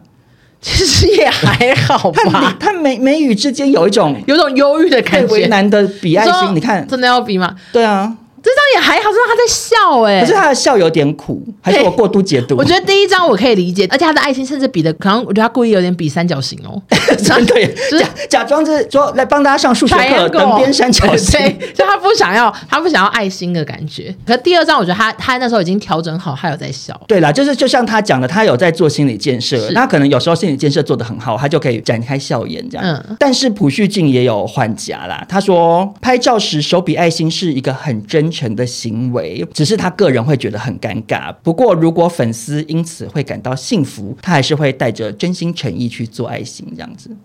[0.61, 2.55] 其实也还好吧。
[2.57, 7.53] 他眉眉宇之间有一种有种忧郁的感觉，为难的比爱心，你看真的要比吗？
[7.73, 8.15] 对啊。
[8.43, 12.55] 这张也还好，是他在笑哎、欸，可是他的笑有点苦，还是我过度解读？
[12.57, 16.81] 我觉得第一张我可以理解，而且他的爱心甚至比的，可能我觉得他故意有点比三角形哦，
[17.23, 21.39] 真的耶，假假装是说来帮大家上数学课，等边三角形，
[21.73, 24.13] 就他不想要，他不想要爱心的感觉。
[24.25, 26.99] 可是第二张，我觉得他他那时候已经调整好，他有在笑。
[27.07, 32.85] 对啦，就是就像他讲的，他有在做心理建设，那可能有时候心理建设做得很好，他就可以展开笑颜这样。
[32.87, 39.21] 嗯，但是朴叙俊也有换夹啦，他说拍照时手比爱心是一个很真成的行为。
[39.21, 41.31] 为只是他个人会觉得很尴尬。
[41.43, 47.15] 不过，如果粉丝因此会感到幸福，他还是会带着真心诚意去做爱心这样子。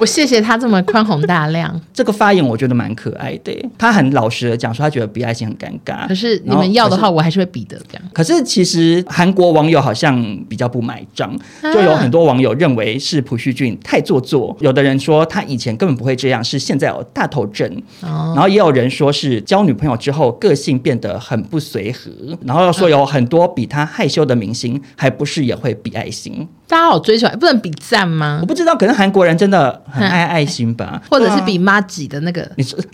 [0.00, 1.80] 我谢谢他这么宽宏大量。
[1.92, 3.52] 这个发言我觉得蛮可爱的。
[3.76, 6.06] 他很老实的讲说，他觉得比爱心很尴尬。
[6.06, 7.76] 可是你们要的话，我还是会比的。
[7.90, 8.02] 这样。
[8.12, 14.56] 可是其实韩国网友好像比较不买账，就有很多网友认为是朴叙俊太做作。
[14.60, 17.68] 有的人说他以前根本不会这样，是现在有大头症。
[18.00, 22.10] 然后也有人说是交女朋友之后个性变得很不随和。
[22.44, 26.46] 然后说有很多比他害羞的明星，还不是也会比爱心？
[26.68, 28.38] 大家好追求，不能比赞吗？
[28.42, 32.48] 我不知道，可能韩国人真的很爱爱心吧，或者是比妈挤的那个？
[32.56, 32.78] 你说。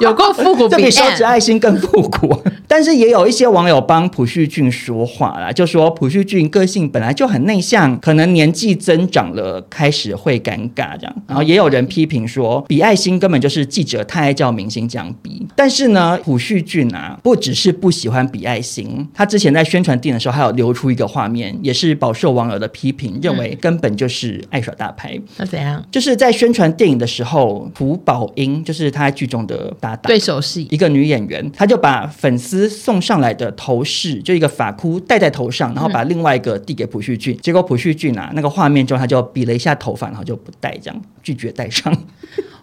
[0.00, 2.42] 有够复古，这比手指爱心更复古。
[2.66, 11.14] 但是也有一些网友帮朴叙俊说话啦，就说朴叙俊个性本来就很内向，可能年纪增长了开始会尴尬这样。
[11.28, 15.46] 然后也有人批评说，比爱心根本就是记者太爱叫明星这样比。
[15.54, 25.16] 但是呢，朴叙俊啊，不只是不喜欢比爱心，他之前在宣传电影的时候，还有流出一个画面，也是饱受网友的批评，认为根本就是爱耍大牌。
[25.36, 25.82] 那怎样？
[25.92, 32.54] 就是在宣传电影的时候，朴宝英就是他在剧中的搭档，对手戏，一个女演员，她就把粉丝。
[32.84, 41.92] 送上来的头饰就一个发箍戴在头上，然后把另外一个递给朴叙俊，结果朴叙俊啊，那个画面中他就比了一下头发，然后就不戴，这样拒绝戴上。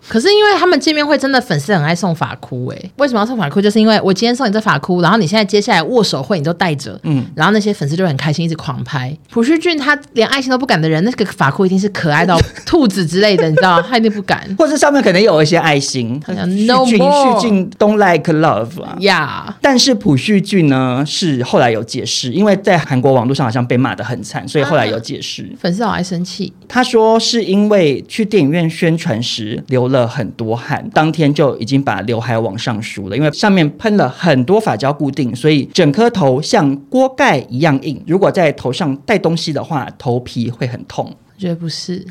[0.08, 3.62] 可是因为他们见面会真的粉丝很爱送发箍哎，为什么要送发箍？
[3.62, 9.16] 就是因为我今天送你这发箍，然后你现在接下来握手会你都带着，嗯，然后那些粉丝就很开心，一直狂拍。
[9.30, 14.42] 朴叙俊他连爱心都不敢的人，那个发箍一定是可爱到兔子之类的，你知道他一定不敢。
[14.58, 16.20] 或者上面可能有一些爱心。
[16.26, 16.98] 他讲 No 叙
[17.40, 19.46] 俊 don't like love 啊，呀。
[19.48, 19.54] Yeah.
[19.62, 25.44] 但是朴叙俊呢是后来有解释，因为在韩国网络上好像被骂的很惨，所以后来有解释。
[25.44, 38.02] 啊、粉丝好爱生气，他说是因为去电影院宣传时流了很多汗，当天就已经把刘海往上梳了，因为上面喷了很多发胶固定，所以整颗头像锅盖一样硬。
[38.08, 41.06] 如果在头上戴东西的话，头皮会很痛。
[41.06, 42.06] 我觉得不是。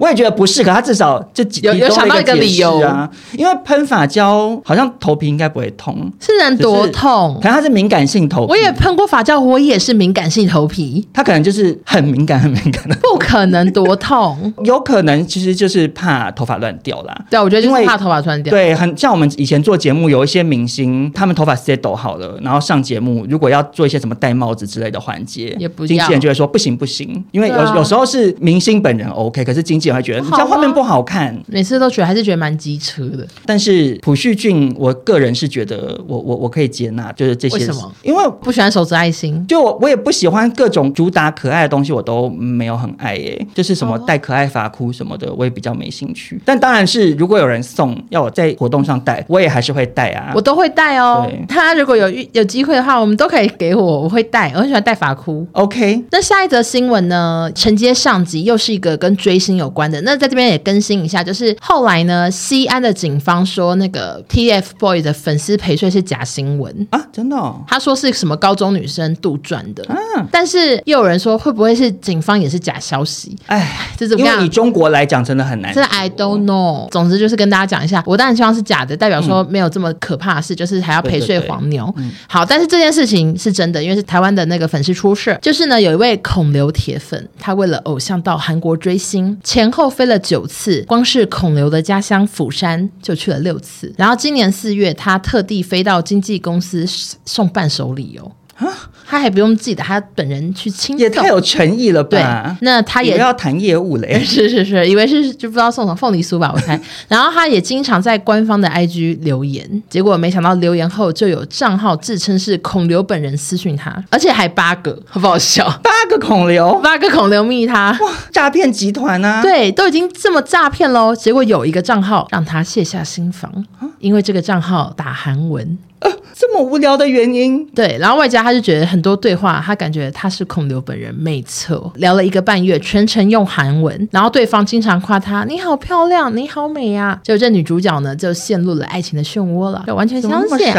[0.00, 2.80] 我也觉得不是，可他至少这几有有想到一个理由。
[2.80, 8.50] 啊，因为喷发胶好像头皮应该不会痛，是人多痛，可能他是敏感性头皮。
[8.50, 17.24] 我也喷过发胶，我也是敏感性头皮，他可能就是很敏感很敏感的，不可能多痛， 有可能其实就是怕头发乱掉啦。
[17.30, 30.66] 对，我觉得因为怕头发乱掉，对，很像我们以前做节目，有一些明星他们头发 settle 好了，然后上节目如果要做一些什么戴帽子之类的环节，也不经纪人就会说不行不行，因为有、啊、有时候是明星本人 OK，可是经纪人会觉得你这样画面。
[30.76, 33.26] 不好看，每次都觉得还是觉得蛮机车的。
[33.46, 37.56] 但是朴叙俊，我个人是觉得我我我可以接纳，就是这些。
[37.56, 37.90] 为什么？
[38.02, 43.46] 因为不喜欢手指爱心，就我我也不喜欢各种主打可爱的东西，我都没有很爱耶。
[43.54, 46.38] 就是什么戴可爱发箍什么的，我也比较没兴趣。
[46.44, 51.26] 但当然是如果有人送要我在活动上戴，我也还是会戴啊，我都会戴哦。
[51.48, 54.52] 他如果有有机会的话，我们都可以给我，我会戴。
[54.54, 55.46] 我很喜欢戴发箍。
[55.52, 57.50] OK，那下一则新闻呢？
[57.54, 60.00] 承接上集，又是一个跟追星有关的。
[60.00, 67.62] 那在这边也更新一下，就是后来呢，西安的警方说那个 TFBOYS 的粉丝陪睡是假新闻啊，真的、哦？
[67.68, 73.36] 他说是什么高中女生杜撰的，嗯，但是又有人说会不会是警方也是假消息？
[73.46, 74.42] 哎，这怎么样？
[74.42, 75.74] 以中国来讲，真的很难。
[75.74, 76.88] 这 I don't know。
[76.90, 81.92] 总之就是跟大家讲一下，我当然希望是假的，代表说没有这么可怕的事，嗯、就是还要陪睡黄牛。
[81.96, 96.86] 对对对，好，但是这件事情是真的，因为是台湾的那个粉丝出事，就是呢有一位孔刘铁粉，他为了偶像到韩国追星，前前后飞了九次，光是孔刘的家乡釜山就去了六次，然后今年四月他特地飞到经纪公司
[97.24, 98.30] 送伴手礼哦。
[98.56, 98.66] 啊，
[99.06, 102.08] 他还不用自己的，他本人去亲送，也太有诚意了吧？
[102.10, 106.80] 对，那他也要谈业务嘞， 是是是，以为是就不知道送什么凤梨酥吧，我猜。
[107.08, 115.68] 然后他也经常在官方的 IG 留言，结果没想到留言后就有账号自称是孔刘本人私讯他，而且还八个，好不好笑？
[115.84, 119.42] 八个孔刘，八个孔刘密他，哇，诈骗集团啊！
[119.42, 123.52] 对，都已经这么诈骗喽，结果有一个账号让他卸下心防，
[123.98, 125.76] 因为这个账号打韩文。
[126.06, 140.72] 呃，这么无聊的原因，对，然后外加他就觉得很多对话，他感觉他是孔刘本人，没错，聊了一个半月，全程用韩文，然后对方经常夸他，你好漂亮，你好美呀，结果这女主角呢就陷入了爱情的漩涡了，就完全相信，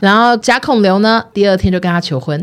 [0.00, 2.38] 然后假孔刘呢，第二天就跟他求婚。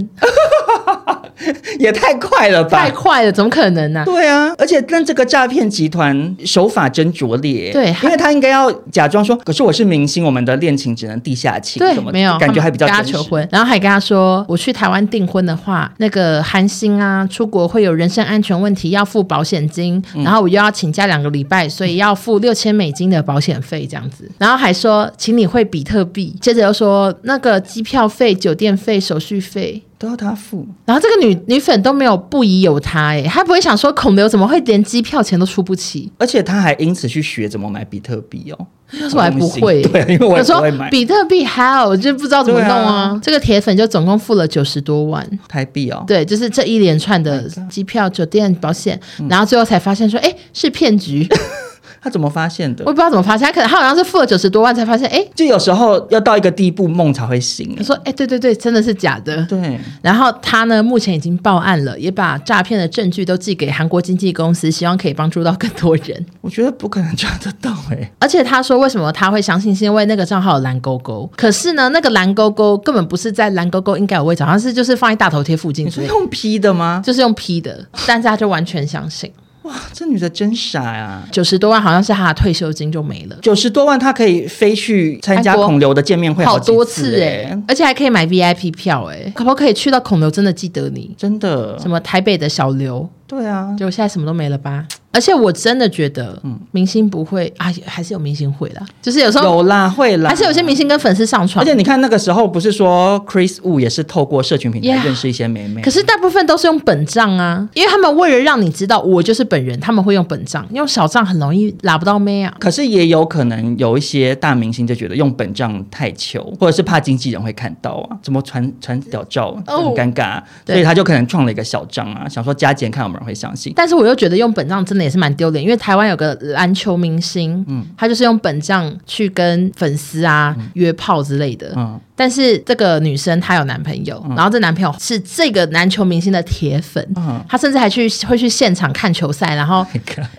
[1.79, 2.85] 也太快了吧！
[2.85, 4.05] 太快了，怎么可能呢、啊？
[4.05, 7.71] 对啊，而且但这个诈骗集团手法真拙劣。
[7.71, 11.79] 对，因为他应该要假装说，可是我是明星，我们的恋情只能地下情。
[11.79, 13.03] 对，没有感觉还比较真实。
[13.03, 24.29] 跟他求婚，然后还跟他说，我去台湾订婚的话，那个韩星啊，出国会有人身安全问题，要付保险金，嗯、然后我又要请假两个礼拜，所以要付六千美金的保险费这样子。
[24.37, 26.35] 然后还说，请你汇比特币。
[26.39, 29.81] 接着又说，那个机票费、酒店费、手续费。
[29.97, 38.67] 都要他付，然后这个女女粉都没有不疑有他哎，她不会想说孔刘怎么会连机票钱都出不起，而且他还因此去学怎么买比特币哦。
[38.91, 40.89] 要是我还不会， 对，因为我也不会买。
[40.89, 42.93] 比特币 how 我就不知道怎么弄啊。
[42.93, 46.03] 啊这个铁粉就总共付了九十多万台币哦。
[46.05, 51.27] 对，就是这一连串的机票、酒店、保险，然后最后才发现说，哎，是骗局。
[52.05, 52.85] 他怎么发现的？
[52.85, 57.73] 我不知道怎么发现，他可能他好像是付了九十多万才发现，哎，就有时候要到一个地步，梦才会醒。
[57.75, 59.43] 他说，哎，对对对，真的是假的。
[59.45, 59.79] 对。
[60.03, 66.23] 然后他呢，目前已经报案了，也把诈骗的证据都寄给韩国经纪公司，希望可以帮助到更多人。
[66.41, 68.11] 我觉得不可能抓得到哎、欸。
[68.19, 69.75] 而且他说，为什么他会相信？
[69.75, 71.27] 是因为那个账号有蓝勾勾。
[71.35, 75.87] 可是呢，那个蓝勾勾根本不是在蓝勾勾应该有位置，好像是就是放在大头贴附近。
[75.87, 77.01] 你是用 P 的吗？
[77.03, 79.31] 就是用 P 的，但是他就完全相信。
[79.65, 81.23] 哇，这女的真傻呀！
[81.31, 83.35] 九十多万好像是她的退休金就没了。
[83.41, 91.13] 九十多万，她可以飞去参加孔刘的见面会好，好多次哎、欸，而且还可以买 VIP 票哎、欸，可不可以去到孔刘真的记得你？
[91.17, 91.77] 真的？
[91.79, 93.09] 什么台北的小刘？
[93.27, 94.85] 对啊，结果现在什么都没了吧？
[95.11, 101.63] 而且我真的觉得，嗯，明星不会啊，还是有明星会啦，就是有时候有啦，会啦，还是有些明星跟粉丝上床。
[101.63, 112.53] 而且你看那个时候，不是说 Chris Wu 也是透过社群平台认识一些美眉，可是大部分都是用本账啊，因为他们为了让你知道我就是本人，他们会用本账，用小账很容易拉不到妹啊。
[112.59, 123.95] 可是也有可能有一些大明星就觉得用本账太糗，或者是怕经纪人会看到啊，怎么传传屌照很尴尬，所以他就可能创了一个小账啊，想说加减看会相信，但是。
[123.95, 131.97] 我又觉得用本账真的也是蛮丢脸，因为台湾有个篮球明星，嗯，他就是用本账去跟粉丝啊、嗯、约炮之类的，嗯。
[132.15, 139.85] 但是这个女生她有男朋友，嗯、然后这男朋友是这个篮球明星的铁粉，嗯、她甚至还去会去现场看球赛，然后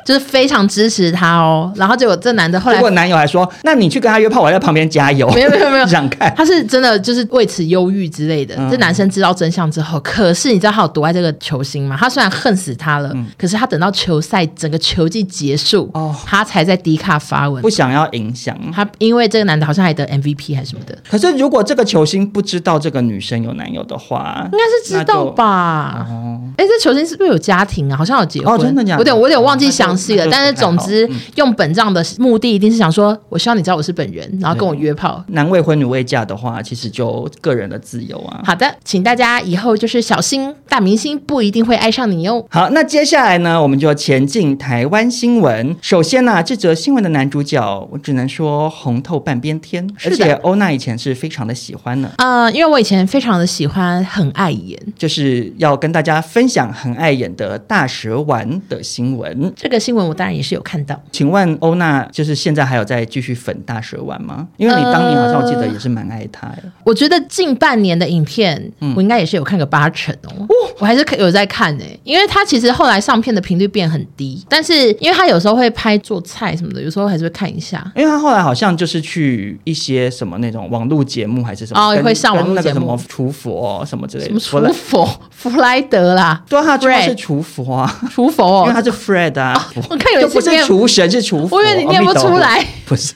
[0.05, 1.73] 就是非常支持他哦。
[1.77, 8.55] 然后结果这男的后来，结果男友还说：“那你去跟他约炮，我在旁边加油。”没有没有没有想看，他是真的就是为此忧郁之类的。
[8.59, 11.97] 嗯、这男生知道真相之后，可是你知道他有多爱这个球星吗？
[12.01, 20.97] 他虽然恨死他了，嗯、可是他等到球赛整个球季结束，哦，他才在迪卡发文，不想要影响他，因为这个男的好像还得 MVP 还是什么的。
[21.11, 26.07] 可是如果这个球星不知道这个女生有男友的话，应该是知道吧？
[26.09, 27.97] 哦，哎，这球星是不是有家庭啊？
[27.97, 28.97] 好像有结婚，哦、真的假的？
[28.97, 30.25] 我有点我有点忘记详细了。
[30.25, 35.23] 哦、但是总之，嗯、用本账的目的一定是想说，我希望你知道我是本人，然后跟我约炮。
[35.29, 38.41] 男未婚女未嫁的话，其实就个人的自由啊。
[38.45, 42.47] 好的，请大家以后就是小心，大明星不一定会爱上你哟。
[42.49, 45.75] 好，那接下来呢，我们就前进台湾新闻。
[45.83, 51.56] 首先呢、啊，这则新闻的男主角，我只能说红透半边天，的而且欧娜以前是非常的。
[51.57, 52.12] 喜欢呢？
[52.19, 59.53] 啊、呃，因为我以前非常的喜欢很爱演，就是要跟大家分享很爱演的大蛇丸的新闻。
[59.57, 61.01] 这个新闻我当然也是有看到。
[61.11, 64.47] 请问欧娜，就是现在还有在继续粉大蛇丸吗？
[64.59, 66.64] 因为你当年好像我记得也是蛮爱他的。
[66.85, 70.47] 我觉得近半年的影片，嗯、我应该也是有看个八成哦。
[70.49, 77.91] 哦，我还是有在看诶、欸，因为他其实后来上片的频率变很低，但是因为他有时候会拍做菜什么的，有时候还是会看一下。
[77.95, 84.40] 因为他后来好像就是去一些什么那种网络节目还是什么，哦，会上网那个什么厨佛什么之类的。
[84.40, 85.09] 什么厨佛？
[85.30, 89.55] 弗莱德啦，对，他主要是厨佛啊，厨佛哦，因为他是 Fred 啊。
[89.76, 93.14] 哦、我看有一次不是厨神是厨佛，我以为你念不出来，不是。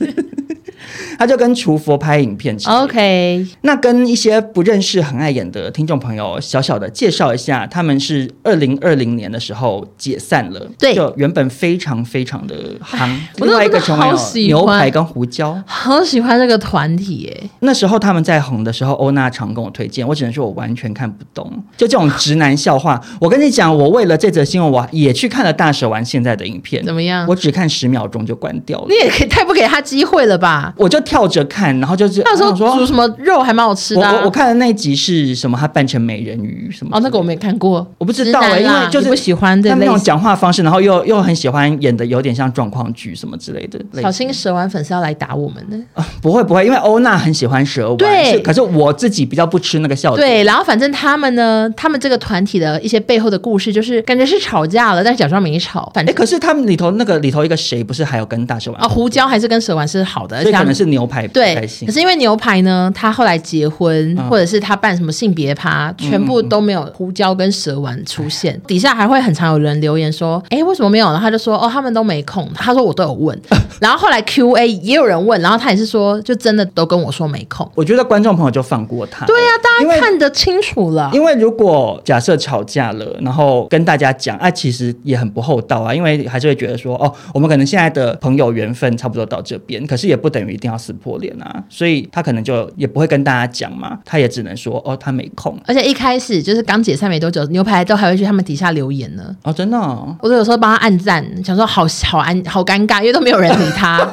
[1.18, 3.46] 他就跟厨佛拍影片，OK。
[3.62, 13.10] 那跟一些不认识很爱演的听众朋友小小的介绍一下，他们是二零二零年的时候解散了，对，就原本非常非常的夯。
[13.36, 14.14] 另外一个成员
[14.46, 17.50] 牛排跟胡椒，好喜欢这个团体耶。
[17.60, 23.00] 那时候他们在红的时候，欧娜常跟我推荐，我只能说我完全看不懂，就这种直男笑话。
[23.20, 27.26] 我跟你讲，我为了这则新闻，我也去看了大蛇丸现在的影片，怎么样？
[27.28, 28.86] 我只看十秒钟就关掉了。
[28.88, 30.72] 你也可以太不给他机会了吧？
[30.80, 30.98] 我就。
[31.10, 34.12] 跳着看，然后就是那时候煮什么肉还蛮好吃的、啊。
[34.12, 35.58] 我我，我看的那一集是什么？
[35.58, 36.96] 他扮成美人鱼什么？
[36.96, 43.80] 哦，那个我没看过，我不知道哎、欸，因为就是不喜欢他那种讲话方式，然后又又很喜欢演的有点像状况剧什么之类的。
[44.00, 46.06] 小心蛇丸粉丝要来打我们呢、啊！
[46.22, 50.28] 不会不会，因为欧娜很喜欢蛇丸，对，可是我自己比较不吃那个笑点。
[50.28, 55.90] 对，然后反正他们呢，他们这个团体的一些背后的故事，就是感觉是吵架了，但是假装没吵。
[55.94, 58.86] 反正、欸、可是他们里头那个里头一个谁不是还有跟大蛇丸啊？
[58.86, 61.54] 胡椒还是跟蛇丸是好的，可能是牛排对。
[61.86, 68.54] 可是因为牛排呢，他后来结婚，嗯、或者是他办什么性别趴，全部都没有胡椒跟蛇丸出现。
[68.54, 73.38] 嗯、底下还会很常有人留言说：“哎，为什么没有？”然后他就说：“哦，他们都没空。”他说：“我都有问。”
[73.80, 79.24] 然后后来 Q A 也有人问，然后他也是说：“就真的都跟我说没空。”我觉得观众朋友就放过他。
[79.26, 81.10] 对呀、啊，大家看得清楚了。
[81.12, 85.94] 因为如果假设吵架了，然后跟大家讲，啊，其实也很不厚道啊。
[85.94, 92.60] 因为还是会觉得说：“哦，我们可能现在的朋友缘分差不多到这边，可是也不等于一定要撕破脸啊。”所以他可能就。
[92.76, 95.58] 也不会跟大家讲嘛，他也只能说哦，他没空。
[95.66, 99.36] 而且一开始就是刚解散没多久，牛排都还会去他们底下留言呢。
[99.42, 104.08] 哦，真的、哦，我都有时候帮他按赞，想说好好安好尴尬，因为都没有人理他。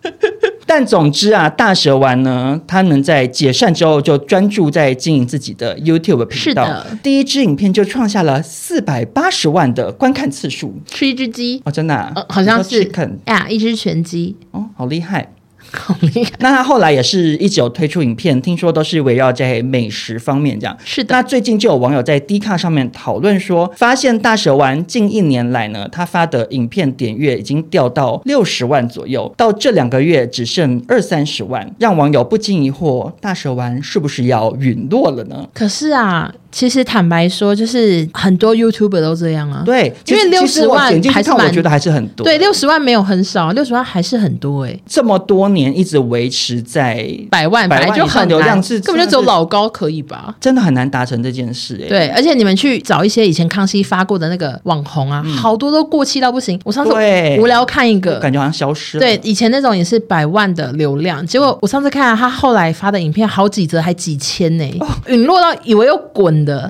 [0.66, 12.90] 但总之啊，大蛇丸呢，他能在解散之后就专注在经营自己的 YouTube 频道，第一支影片就创下了四百八十万的观看次数，吃一只鸡哦，真的、啊呃，好像是
[13.26, 15.32] 呀，一只全鸡哦，好厉害。
[15.72, 16.30] 好厉害！
[16.40, 20.76] 那他后来也是一直有推出影片，听说都是围绕在美食方面这样。
[20.84, 21.14] 是的。
[21.14, 35.48] 那最近就有网友在 D 卡上面讨论说，发现大蛇丸近一年来呢，他发的影片点阅已经掉到六十万左右，到这两个月只剩二三十万，让网友不禁疑惑：大蛇丸是不是要陨落了呢？
[35.54, 36.34] 可是啊。
[36.52, 39.62] 其实坦白说，就是很多 YouTuber 都这样啊。
[39.64, 42.24] 对，因为六十万还是蛮，我觉得还是很多。
[42.24, 44.82] 对，六十万没有很少，六十万还是很多哎、欸。
[44.86, 50.34] 这么多年一直维持在百万，百万本来就很流量是，根本就只有老高可以吧？
[50.38, 51.88] 真的很难达成这件事哎、欸。
[51.88, 56.60] 对，而且你们去找一些以前康熙发过的那个网红啊，嗯、好多都过气到不行。
[56.64, 56.92] 我上次
[57.40, 59.00] 无聊看一个，感觉好像消失了。
[59.00, 66.68] 对，以前那种也是百万的流量，结果我上次看了他后来发的影片，好几则还几千呢、欸，陨、哦、落到以为又滚的。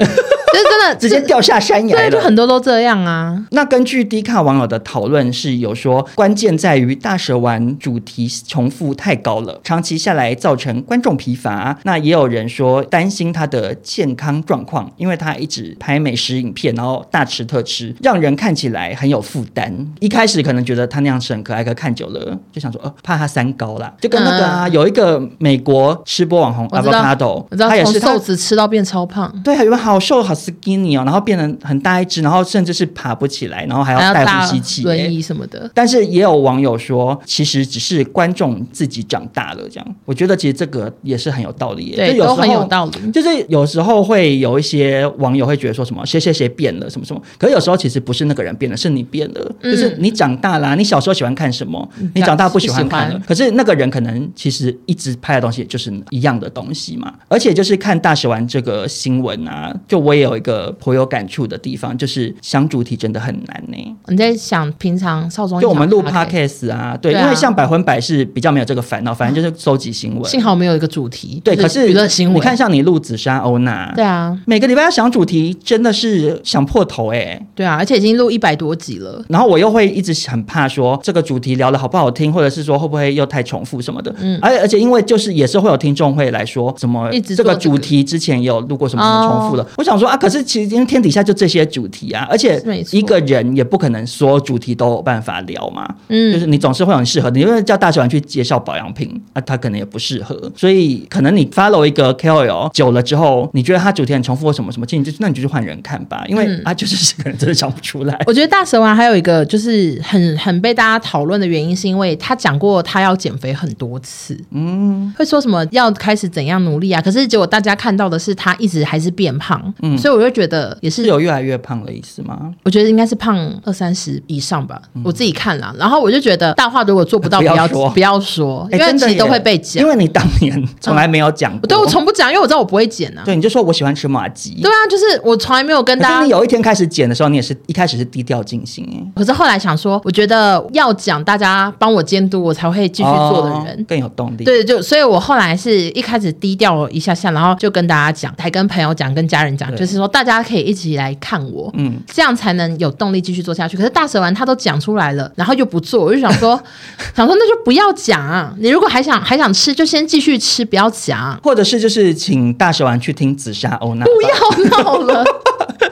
[0.54, 3.42] 就是真的直接掉下山崖了，对，就很多都这样啊。
[3.50, 11.78] 那根据低卡网友的讨论是有说，关键在于大蛇丸主题重复太高了，长期下来造成观众疲乏。
[11.84, 19.72] 那也有人说担心他的健康状况，因为他一直拍美食影片，然后大吃特吃，让人看起来很有负担。
[20.00, 23.92] 一开始可能觉得他那样是很可爱，可看久了就想说，呃，怕他三高啦。
[24.00, 30.32] 就跟那个啊，嗯、有一个美国吃播网红 Avocado，他也是瘦子吃到变超胖，对，原本好瘦好。
[30.42, 35.70] Skinny 哦，然后变成很大一只，然后甚至是爬不起来，然后还要带呼吸器、轮椅什么的。
[35.74, 39.94] 但是也有网友说，其实只是观众自己长大了，这样。
[40.04, 43.10] 我觉得其实这个也是很有道理，对，都很有道理。
[43.12, 50.74] 就是有时候会有一些网友会觉得说什么谁谁谁变了什么什么，可是有时候其实不是那个人变了，是你变了，嗯、就是你长大啦、啊。
[50.74, 53.20] 你小时候喜欢看什么，你长大不喜欢看了。
[53.26, 57.12] 可是那个人可能其实一直拍的东西就是一样的东西嘛。
[57.28, 60.31] 而且就是看大蛇丸这个新闻啊，就我也有。
[60.32, 63.96] 有一个颇有感触的地方，就是想主题真的很难呢。
[64.08, 70.24] 你在想平常少中，就我们录 podcast 啊，对，因为像百分百是比较没有这个烦恼，反正就是收集新闻。
[70.24, 72.36] 幸好没有一个主题，对，可是娱乐新闻。
[72.36, 77.40] 你看，像你录紫砂欧娜，对啊，每个礼拜要想主题，真的是想破头哎。
[77.54, 79.22] 对啊，而且已经录一百多集了。
[79.28, 84.14] 然后我又会一直很怕说这个主题聊的好不好听，或者是说会不会又太重复什么的。
[84.20, 89.66] 嗯，而而且因为就是也是会有听众会来说什么这个主题之前有录过什么什么重复的。
[89.76, 92.62] 我想说啊，可是其实因为天底下就这些主题啊，而且
[92.92, 95.84] 一个人也不可能所有主题都有办法聊嘛。
[96.08, 100.50] 嗯，就是你总是会很适合你，因为叫大小丸去介绍保养品啊，他可能也不适合。
[100.54, 108.16] 所以可能你 follow 一个 KOL 久了之后，你觉得他主题很重复或什么什么，其实就那你就去换人看吧，因为、嗯、啊，就是这个人真的想不出来。
[108.26, 122.52] 我觉得大蛇丸还有一个就是很很被大家讨论的原因，是因为他讲过他要减肥很多次，嗯，会说什么要开始怎样努力啊，可是结果大家看到的是他一直还是变胖，嗯，所以我就觉得也是，有越来越胖的意思吗？
[122.64, 153.76] 我觉得应该是胖二三十以上吧，嗯、我自己看了，然后我就觉得大话如果做不到，不要说，不要说，因为其实都会被讲，因为你当年从来没有讲过，对、嗯、我从不讲，因为我知道我不会减啊，对，你就说我喜欢吃马吉，对啊，就是我从来没有跟大家，你有一天开始减的时候，你也是一开始是低调进行，哎，可是后来想说，我觉得要讲，大家帮我监督，我才会继续做的人、哦、更有动力，对，就所以，我后来是一开始低调一下下，然后就跟大家讲，还跟朋友讲，跟家人讲，就是说大家可以一起来看我，嗯，这样才能有动力继续做下去。
[153.76, 156.60] 可是大蛇丸他都讲出来了，然后又不做，我就想说，
[157.14, 165.24] 想说那就不要讲啊，你如果还想还想吃，就先继续吃，不要讲，或者是就是请大蛇丸去听紫砂欧娜，不要闹了。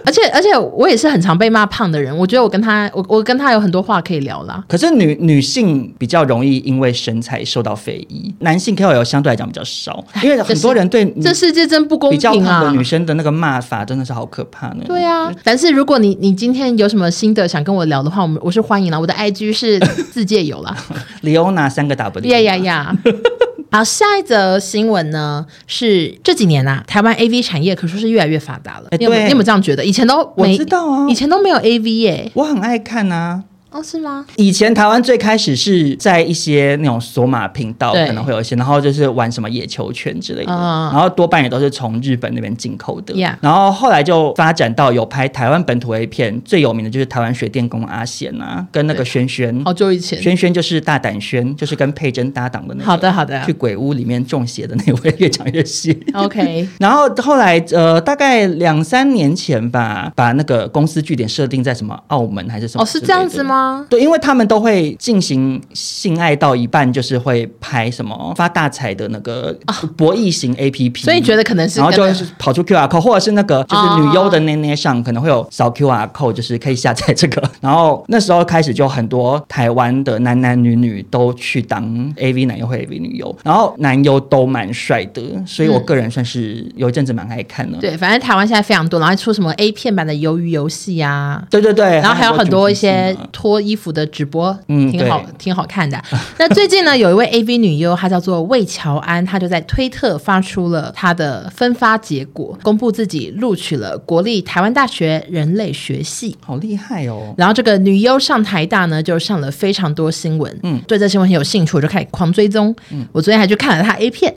[0.05, 4.63] 而且而且我也是很常被骂胖的人，我觉得我跟他我我跟他有很多话可以聊啦。
[4.69, 12.33] 可是女女性比较容易因为身材受到非议，男性 KOL 相对来讲比较少，因为很多人对这世界真不公平啊！
[12.33, 14.85] 比较胖的女生的那个骂法真的是好可怕呢。
[14.87, 19.01] 对啊，但是如果你你今天有什么新的想跟我聊的话，我们我是欢迎了。
[19.01, 20.77] 我的 IG 是自介有啦，
[21.23, 22.31] Leona 三个 W。
[22.31, 22.97] 呀呀呀！
[23.73, 28.89] 好，下一则新闻呢是这几年啊，台湾 AV 产业可说是越来越发达了。
[28.91, 29.85] 欸、你有没有你有没有这样觉得？
[29.85, 33.45] 以前都我知道啊，以前都没有 AV 耶、欸，我很爱看啊。
[33.71, 34.27] 哦，是吗？
[34.37, 43.15] 以前台湾最开始是在一些那种索马频道可能会有一些，然后就是玩什么野球拳之类的，然后多半也都是从日本那边进口的。
[43.41, 49.65] 然后后来就发展到有拍台湾本土 A 片，最有名的就是台湾水电工阿贤啊，跟那个轩轩。
[49.65, 52.87] 好久以前，轩轩就是大胆轩，就是跟佩珍搭档的那个。
[52.87, 53.41] 好的，好的。
[53.45, 55.97] 去鬼屋里面中邪的那位， 越讲越细。
[56.15, 56.69] OK。
[56.81, 62.83] 然后后来呃，大概两三年前吧，把那个公司据点设定在什么澳门还是什么？
[62.83, 63.60] 哦，是这样子吗？
[63.89, 69.57] 对，因为他们都会进行性爱到一半，就是会拍什么发大财的那个
[69.97, 77.43] 博弈型 A P P，所以觉得可能是，然后就是跑出 Q R code，或者是那个就是女优的那那上可能会有扫 Q R code，就是可以下载这个。
[77.61, 81.83] 然后那时候开始就很多台湾的男男女女都去当
[82.17, 87.79] A V 男优或 A V 女优，然后男优都蛮帅的，所以我个人算是有一阵子蛮爱看的。
[87.79, 93.50] 对，反正台湾现在非常多，然后出什么 A 片版的鱿鱼游戏啊，对对对，然后还有很多一些脱。
[93.51, 96.01] 脱衣服的直播，嗯，挺好，挺好看的。
[96.39, 107.35] 那最近呢，有一位 AV 女优，她叫做魏乔安，她就在推特发出了她的分发结果，公布自己录取了国立台湾大学人类学系，好厉害哦。
[107.37, 112.73] 然后这个女优上台大呢，就上了非常多新闻，嗯，对这新闻很有兴趣，我就开始狂追踪。
[112.91, 114.33] 嗯，我昨天还去看了她 A 片。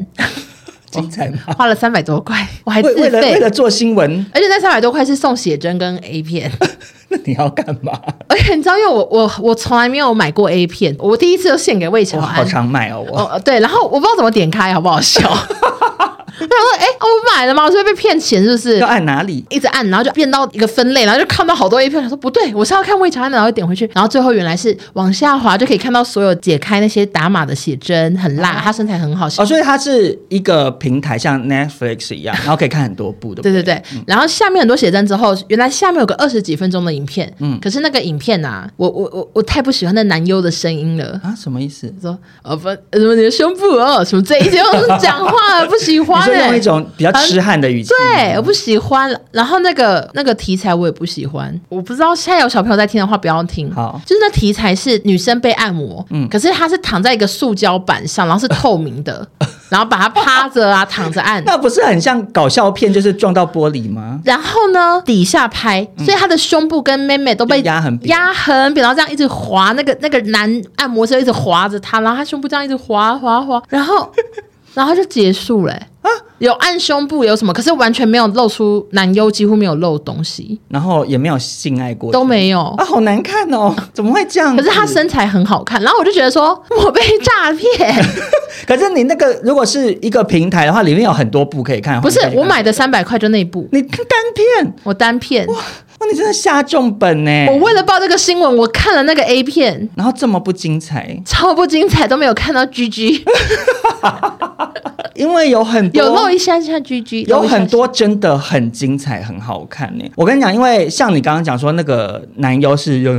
[1.02, 1.40] 精彩吗？
[1.58, 6.52] 花了三百多块，我还自费为了为了做新闻，而且那三百多块是送写真跟 A 片。
[7.10, 7.92] 那你要干嘛？
[8.28, 12.28] 而且你知道，因为我我我从来没有买过 A 片，我第一次就献给魏乔安。
[12.34, 15.22] 好常买哦，我哦对，然后我不知道怎么点开，好不好笑？
[16.40, 17.64] 他说：“哎、欸，我买了吗？
[17.64, 18.80] 我是不是被骗钱是不是？
[18.80, 19.46] 要按哪里？
[19.50, 22.02] 一直按，然后就变到一个分类，然后就看到好多 A 片。
[22.02, 29.28] 他说不对，我是要看魏乔安的，然后点回去，然后最后原来是往下滑就可以看到所有解开那些打码的写真，很辣，他身材很好。
[29.38, 33.42] 哦，所以它是一个平台，像 Netflix 一样， 然后可以看很多部的。
[33.42, 37.34] 对对对，然后下面很多写真之后，原来下面有个二十几分钟的影片。
[37.40, 41.34] 嗯，可是那个影片呐、啊，我我我我太不喜欢那男优的声音了啊！
[41.38, 41.94] 什么意思？
[42.02, 44.58] 说哦不，什么你的胸部哦，什么这一些
[45.00, 49.10] 讲话不喜欢、欸。”用一种比较痴汉的语气，对，我不喜欢。
[49.32, 51.60] 然后那个那个题材我也不喜欢。
[51.70, 53.72] 我不知道现在有小朋友在听的话，不要听。
[53.74, 59.26] 好，就是那题材是女生被按摩，嗯，可是她是躺在一个塑胶板上，然后是透明的，
[59.70, 64.20] 然后把她趴着啊，躺着按，那不是很像搞笑片，就是撞到玻璃吗？
[64.24, 74.12] 然后呢，底下拍，所以她的胸部跟妹妹都被压很压很扁，然后这样一直滑，那个那个男按摩师一直滑着她，然后她胸部这样一直滑滑滑，然后
[74.74, 76.10] 然后就结束了、欸、啊。
[76.40, 84.54] 有按胸部有什么，可是完全没有露出男优几乎没有露东西，然后也没有性爱过，都没有啊，好难看哦， 怎么会这样？
[84.58, 88.06] 可是他身材很好看，然后我就觉得说我被诈骗。
[88.68, 92.02] 可是你那个如果是一个平台的话，里面有很多部可以看。
[92.02, 93.98] 不是我买的三百块就那一部，你单
[94.36, 95.48] 片，我单片。
[95.48, 97.46] 哇，哇，你真的下重本呢！
[97.52, 103.24] 我为了报这个新闻，我看了那个 A 片，然后这么不精彩，超不精彩，都没有看到 GG。
[105.16, 110.04] 因为有很多有露一下下 GG，有很多真的很精彩，很好看呢。
[110.16, 113.16] 我跟你讲，因为像你刚刚讲说那个男优是用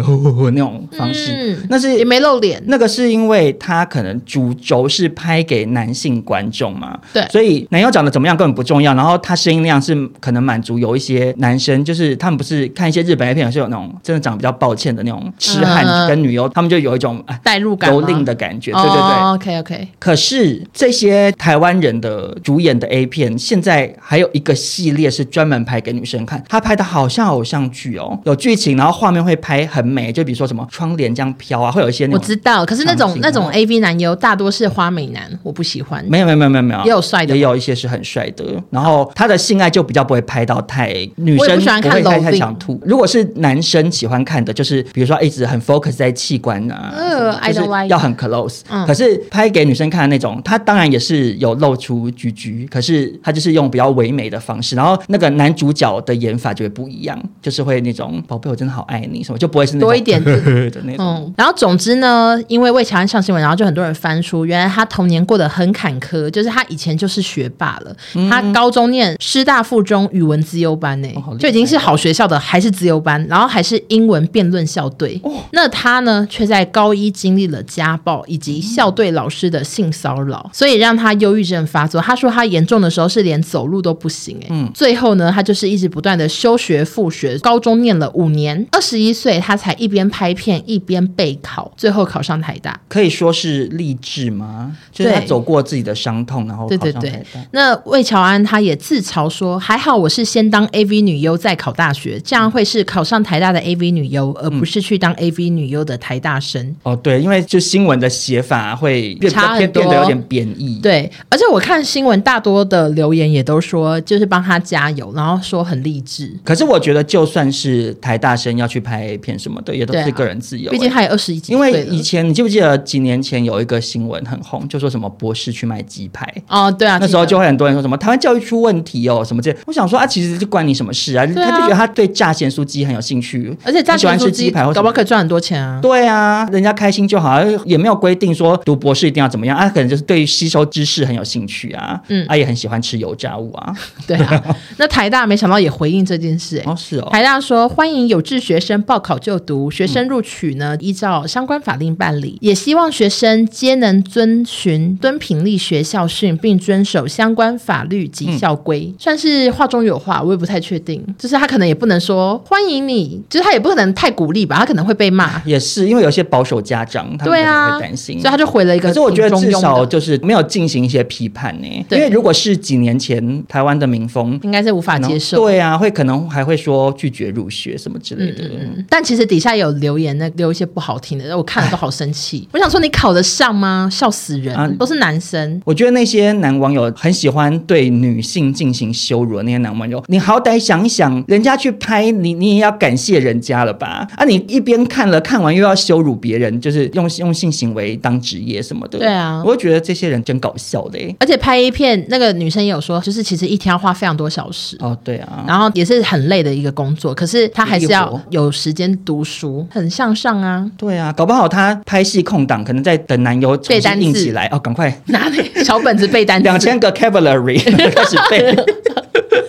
[0.54, 2.62] 那种方式，嗯、那是也没露脸。
[2.66, 8.94] 那个是因为他可能主轴是拍给男性观众嘛，对，所以男优长得怎么样根本不重要。
[8.94, 18.72] 然后他声音量是可能满足有一些男生，就是他们不是看一些日本 A 片，是有那种真的长得比较抱歉的那种痴汉跟女优，嗯、他们就有一种代入感、蹂躏的感觉。
[18.72, 19.88] 对对对、哦、，OK OK。
[19.98, 32.20] 可是这些台湾人的主演的 A 片，现在还有一个系列是专门拍给女生看，他拍的好像偶像剧哦，有剧情，然后画面会拍很美，就比如说什么窗帘这样飘啊，会有一些那种。
[32.20, 36.04] 我知道，可是那种那种 AV 男优大多是花美男，我不喜欢。
[36.08, 38.44] 没有没有没有没有没有，也有帅的，也有一些是很帅的。
[38.70, 42.80] 然后他的性爱就比较不会拍到太女生不喜欢看太太想吐。
[42.84, 48.60] 如果是男生喜欢看的，就是比如说一直很 focus 在器官啊，呃，就是要很 close。
[48.68, 60.14] 嗯，可是拍给女生看的那种，他当然也是有露出菊菊可是他就是用比较唯美的方式，然后那个男主角的演法就会不一样，就是会那种宝贝，我真的好爱你什么，就不会是那种多一点。
[60.24, 60.98] 的那种。
[60.98, 75.20] 嗯，然后总之呢，因为魏乔安上新闻，然后就很多人翻出，原来他童年过得很坎坷，就是他以前就是学霸了，嗯、他高中念师大附中语文资优班呢、哦，就已经是好学校的，还是资优班，然后还是英文辩论校队。
[75.22, 82.00] 哦、那他呢，却在高一经历了家暴以及校队老师的性骚扰，所以让他忧郁症发作。
[82.00, 84.46] 他说他严重的时候是连走路都不行哎。
[84.50, 92.78] 嗯，最后呢，他就是一直不断的休学复学，高中念了五年，二十一岁他才一边拍片一边备考，最后考上台大。
[92.88, 94.76] 可以说是励志吗？
[94.92, 97.00] 就是他走过自己的伤痛，然后考上台大。
[97.00, 97.40] 对对对。
[97.52, 106.64] 那魏乔安他也自嘲说：“还好我是先当 AV 女优再考大学，这样会是考上台大的 AV 女优，而不是去当 AV 女优的台大生。
[106.66, 110.80] 嗯”哦，对，因为就新闻的写法会变差很多，变得有点贬义。
[110.82, 116.32] 对，而且我看新闻大多的留言也都说，就是帮他加油，然后说很励志。
[116.44, 120.70] 可是我觉得，就算是台大生要去拍片什么的，也都是个人自由。
[120.70, 121.42] 毕竟他有二十一。
[121.48, 126.26] 因为以前你记不记得几年前有一个新闻很红，就说什么博士去卖鸡排？
[126.48, 129.54] 哦，对啊，那时候就会很多人说什么台湾教育出问题哦，什么这。
[129.66, 131.24] 我想说啊，其实就关你什么事啊？
[131.24, 135.78] 啊他就觉得他对炸咸酥鸡很有兴趣，而且炸喜欢吃鸡排，搞不好可以赚很多钱啊。
[135.82, 142.00] 对啊，人家开心就好，也没有规定说读博士一定要怎么样啊，可能就是对于吸收知识很有兴趣啊。
[142.08, 143.74] 嗯，啊也很喜欢吃油炸物啊。
[144.06, 147.08] 对啊，那台大没想到也回应这件事，欸，哦是哦。
[147.10, 165.42] 台大说欢迎有志学生报考就读，学生录取呢，嗯、依照相关法令办理，也希望学生皆能遵循敦品力学校训，并遵守相关法律及校规，嗯，算是话中有话，我也不太确定，就是他可能也不能说欢迎你，就是他也不可能太鼓励吧，他可能会被骂。
[165.44, 168.88] 也是因为有些保守家长，他们可能会担心，对啊，所以他就回了一个。
[168.88, 175.36] 可是我觉得至少就是没有进行一些批判呢，因为如果是几年前台湾的民风，应该是无法接受。
[175.38, 178.44] 对啊，会可能还会说拒绝入学什么之类的。
[178.44, 182.48] 嗯嗯，但其实底下有留言，那留一些不好听的，我看了都好生气。
[182.54, 183.88] 我想说，你考得上吗？
[183.90, 184.54] 笑死人！
[184.54, 185.60] 啊，都是男生。
[185.64, 194.06] 我觉得那些男网友很喜欢对女性进行羞辱那些男网友，你好歹想一想，人家去拍你，你也要感谢人家了吧？
[194.16, 198.98] 啊，你一边看了看完又要羞辱别人，就是用用性行为当职业什么的。
[198.98, 200.98] 对啊，我就觉得这些人真搞笑的。
[201.18, 204.76] 而且拍一片，那个女生也有说，就是其实一天要花非常多小时。
[204.80, 205.44] 哦，对啊。
[205.46, 210.70] 然后也是很累的一个工作，可是她还是要有时间读书，很向上啊。
[210.76, 215.30] 对啊，搞不好她拍戏空档，可能在等男友背单词起来哦，赶快拿
[215.64, 217.58] 小本子背单词，两千个 vocabulary
[217.94, 218.64] 开始背。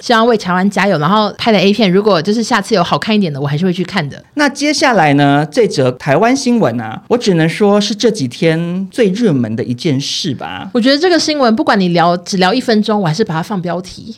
[0.01, 0.97] 希望为台湾加油。
[0.97, 4.23] 然后拍的 A 片，如果就是下次有好看一点的，我还是会去看的。
[4.35, 5.45] 那接下来呢？
[5.51, 10.69] 这则台湾新闻啊，我只能说是这几天最热门的一件事吧。
[10.73, 14.15] 我觉得这个新闻，不管你聊只聊一分钟，我还是把它放标题。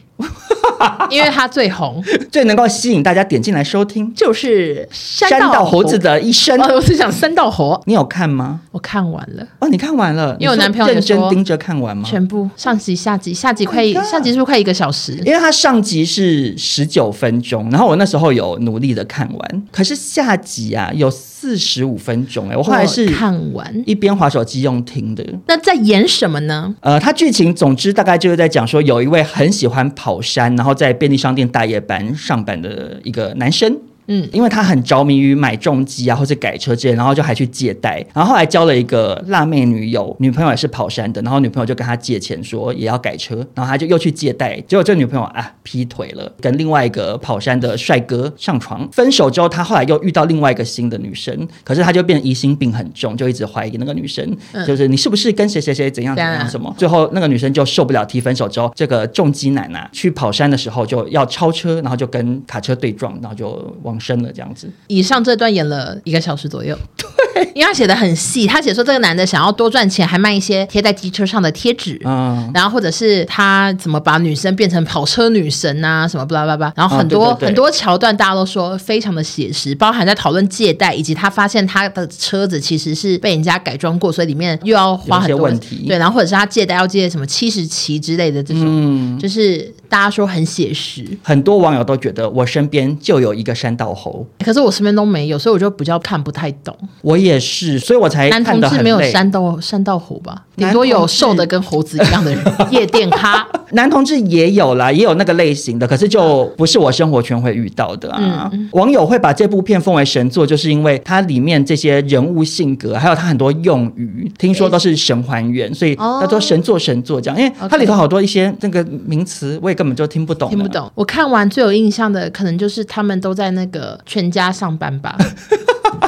[1.10, 6.60] 因为它最红，最能够吸引大家点进来收听，就是山道猴子的一生。
[6.62, 8.62] 哦、我是讲山道猴，你有看吗？
[8.72, 9.48] 我看完了。
[9.60, 10.36] 哦，你看完了？
[10.40, 12.04] 因为我男朋友认真盯着看完吗？
[12.08, 15.14] 全部上集、下集、下集快，oh、下集是不是快一个小时？
[15.26, 21.12] 因为它上集是十九分钟，然后我那时候有努力的看完，可是下集啊有。
[21.48, 25.24] 四十五分钟，哎，我后来是看完一边划手机用听的。
[25.48, 26.76] 那在演什么呢？
[26.82, 33.78] 呃，它剧情总之大概就是在讲说，有一位很喜欢跑山，然后在便利商店大夜班上班的一个男生。
[34.08, 64.70] 嗯，因为他很着迷于买重机啊，或者改车之类，然后就还去借贷，然后后来交了一个辣妹女友，女朋友也是跑山的，然后女朋友就跟他借钱说也要改车，然后他就又去借贷，结果这个女朋友啊劈腿了，跟另外一个跑山的帅哥上床，分手之后他后来又遇到另外一个新的女生，可是他就变疑心病很重，就一直怀疑那个女生，嗯、就是你是不是跟谁谁谁怎样怎样什么，最后那个女生就受不了提分手之后，这个重机男啊去跑山的时候就要超车，然后就跟卡车对撞，然后就往生了这样子。
[64.88, 94.26] 以上这段演了一个小时左右，对，因为他写的很细，他写说这个男的想要多赚钱，还卖一些贴在机车上的贴纸，嗯，然后或者是他怎么把女生变成跑车女神啊，什么巴拉巴拉，然后很多、很多桥段大家都说非常的写实，包含在讨论借贷，以及他发现他的车子其实是被人家改装过，所以里面又要花很多问题，对，然后或者是他借贷要借什么七十期之类的这种，嗯，就是大家说很写实，很多网友都觉得我身边就有一个山道猴。
[94.44, 96.76] 可是我身边都没有，所以我就比较看不太懂。
[97.02, 98.30] 我也是，所以我才。
[98.30, 100.44] 男同志没有山道山道猴吧？
[100.56, 103.48] 顶多有瘦的跟猴子一样的人， 夜店咖。
[103.72, 108.50] 男同志也有啦，也有那个类型的，可是就不是我生活圈会遇到的啊。
[108.54, 117.40] 嗯、网友会把这部片奉为神作，就是因为它里面这些人物性格，还有它很多用语，听说都是神还原，所以叫做神作神作这样。
[117.40, 120.50] 因为它里头好多一些那个名词，我也根本就听不懂。
[120.50, 120.92] 听不懂。
[120.96, 125.16] 我看完最有印象的，可能就是他们都在那个全家上班吧。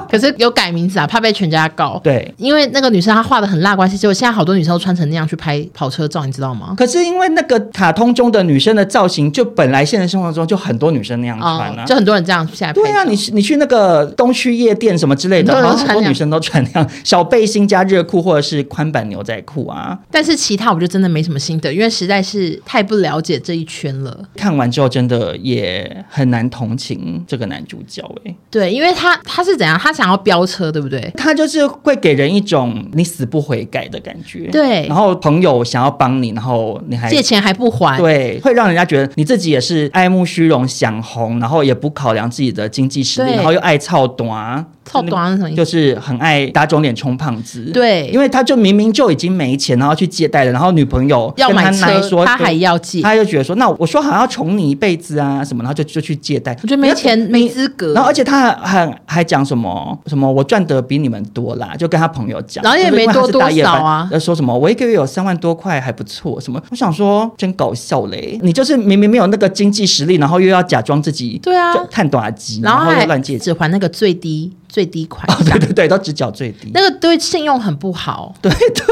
[0.09, 1.99] 可是有改名字啊，怕被全家告。
[2.03, 6.73] 对，因为那个女生她画的很辣关系，结果现在好多女生都穿成那样去拍跑车照，你知道吗？
[6.77, 12.73] 可是因为那个卡通中的女生的造型，就本来现实生活中就很多女生那样穿啊，哦、就很多人这样现在拍。
[12.73, 19.97] 对啊，你你去那个东区夜店什么之类的，很多，很多女生都穿那样小背心加热裤或者是宽版牛仔裤啊。
[20.11, 24.17] 但是其他我就真的没什么心得，因为实在是太不了解这一圈了。
[24.35, 28.35] 看完之后真的也很难同情这个男主角哎、欸。
[28.49, 31.11] 对，因为他他是怎样，他想要飙车，对不对？
[31.17, 34.47] 他就是会给人一种你死不悔改的感觉。
[34.49, 44.65] 对，然后朋友想要帮你，然后你还借钱还不还，对，会让人家觉得你自己也是爱慕虚荣、想红，然后也不考量自己的经济实力，然后又爱操短。
[44.85, 45.57] 操短什么意思？
[45.57, 47.65] 就是很爱打肿脸充胖子。
[47.71, 56.57] 对，因为他就明明就已经没钱，然后去借贷了，然后女朋友跟他奶说他还要借，他就觉得说，那我说好像要宠你一辈子啊什么，然后就就去借贷。
[56.63, 57.93] 我觉得没钱没资格。
[57.93, 66.61] 然后而且他还还讲什么什么我赚的比你们多啦，就跟他朋友讲，然后也没多多少啊，说什么我一个月有三万多块还不错什么。
[66.69, 74.53] 我想说真搞笑嘞，你就是明明没有那个经济实力，然后又要假装自己对啊，探短机，然后又乱借，只还那个最低。
[74.69, 78.51] 最低款，哦，对对对，都只缴最低，那个对信用很不好，对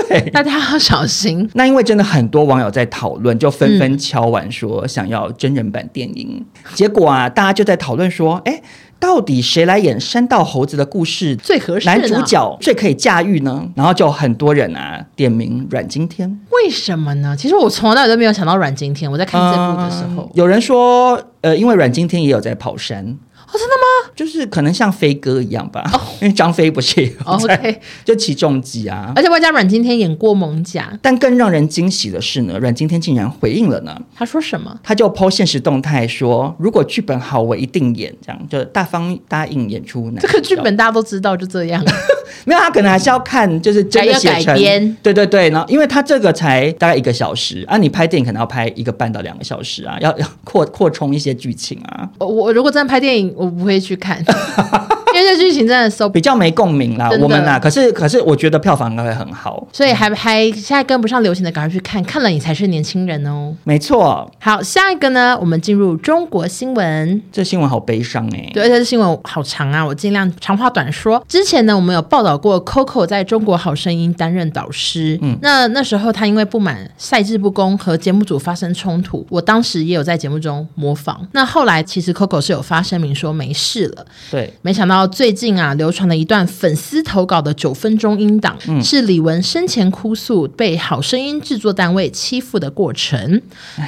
[0.10, 1.48] 对，大家要小心。
[1.54, 6.30] 那因为真的很多网友在讨论，就纷纷敲碗说想要真人版电影。
[6.40, 8.60] 嗯、结果啊，大家就在讨论说，哎，
[9.00, 11.86] 到底谁来演山道猴子的故事最合适？
[11.86, 13.68] 男主角最可以驾驭呢？
[13.76, 17.36] 然后就很多人啊点名阮经天，为什么呢？
[17.38, 19.12] 其实我从来到尾都没有想到阮经天。
[19.12, 23.18] 我在看这部的时候，嗯、有人说，呃，因为阮经天也有在跑山。
[23.48, 24.12] 哦，真的吗？
[24.16, 29.14] 就是可能像飞哥一样吧，哦、 因为张飞不是也有在，OK，就起重机啊。
[29.16, 33.98] 而且外加阮经天演过蒙甲，但更让人惊喜的是呢，阮经天竟然回应了呢。
[34.16, 34.78] 他说什么？
[34.84, 40.12] 他就 po 现实动态说，如果剧本好，我一定演，这样就大方答应演出。
[40.20, 41.82] 这个剧本大家都知道，就这样。
[42.46, 44.56] 没有，他可能还是要看，就是真的写成。
[45.02, 52.10] 对对对，然后因为他这个才大概一个小时啊，你拍电影可能要拍一个半到两个小时啊，要要扩扩充一些剧情啊。
[52.20, 53.28] 我如果真的拍电影。
[53.38, 54.24] 我不会去看。
[55.38, 63.54] 剧情真的收比较没共鸣啦，我们啦，可是可是我觉得票房应该会很好，所以还还现在跟不上流行的，赶快去看，看了你才是年轻人哦。
[63.64, 67.22] 没错，好，下一个呢，我们进入中国新闻。
[67.32, 71.24] 这新闻好悲伤哎、欸，对，而且这新闻好长啊，我尽量长话短说。
[71.28, 81.28] 之前呢，我们有报道过 Coco 在中国好声音担任导师，嗯，那那时候他因为不满赛制不公和节目组发生冲突，我当时也有在节目中模仿。
[81.32, 85.08] 那后来其实 Coco 是有发声明说没事了，对，没想到。
[85.08, 93.42] 最近啊，流传了一段粉丝投稿的九分钟音档，嗯、是李玟生前哭诉被好声音制作单位欺负的过程。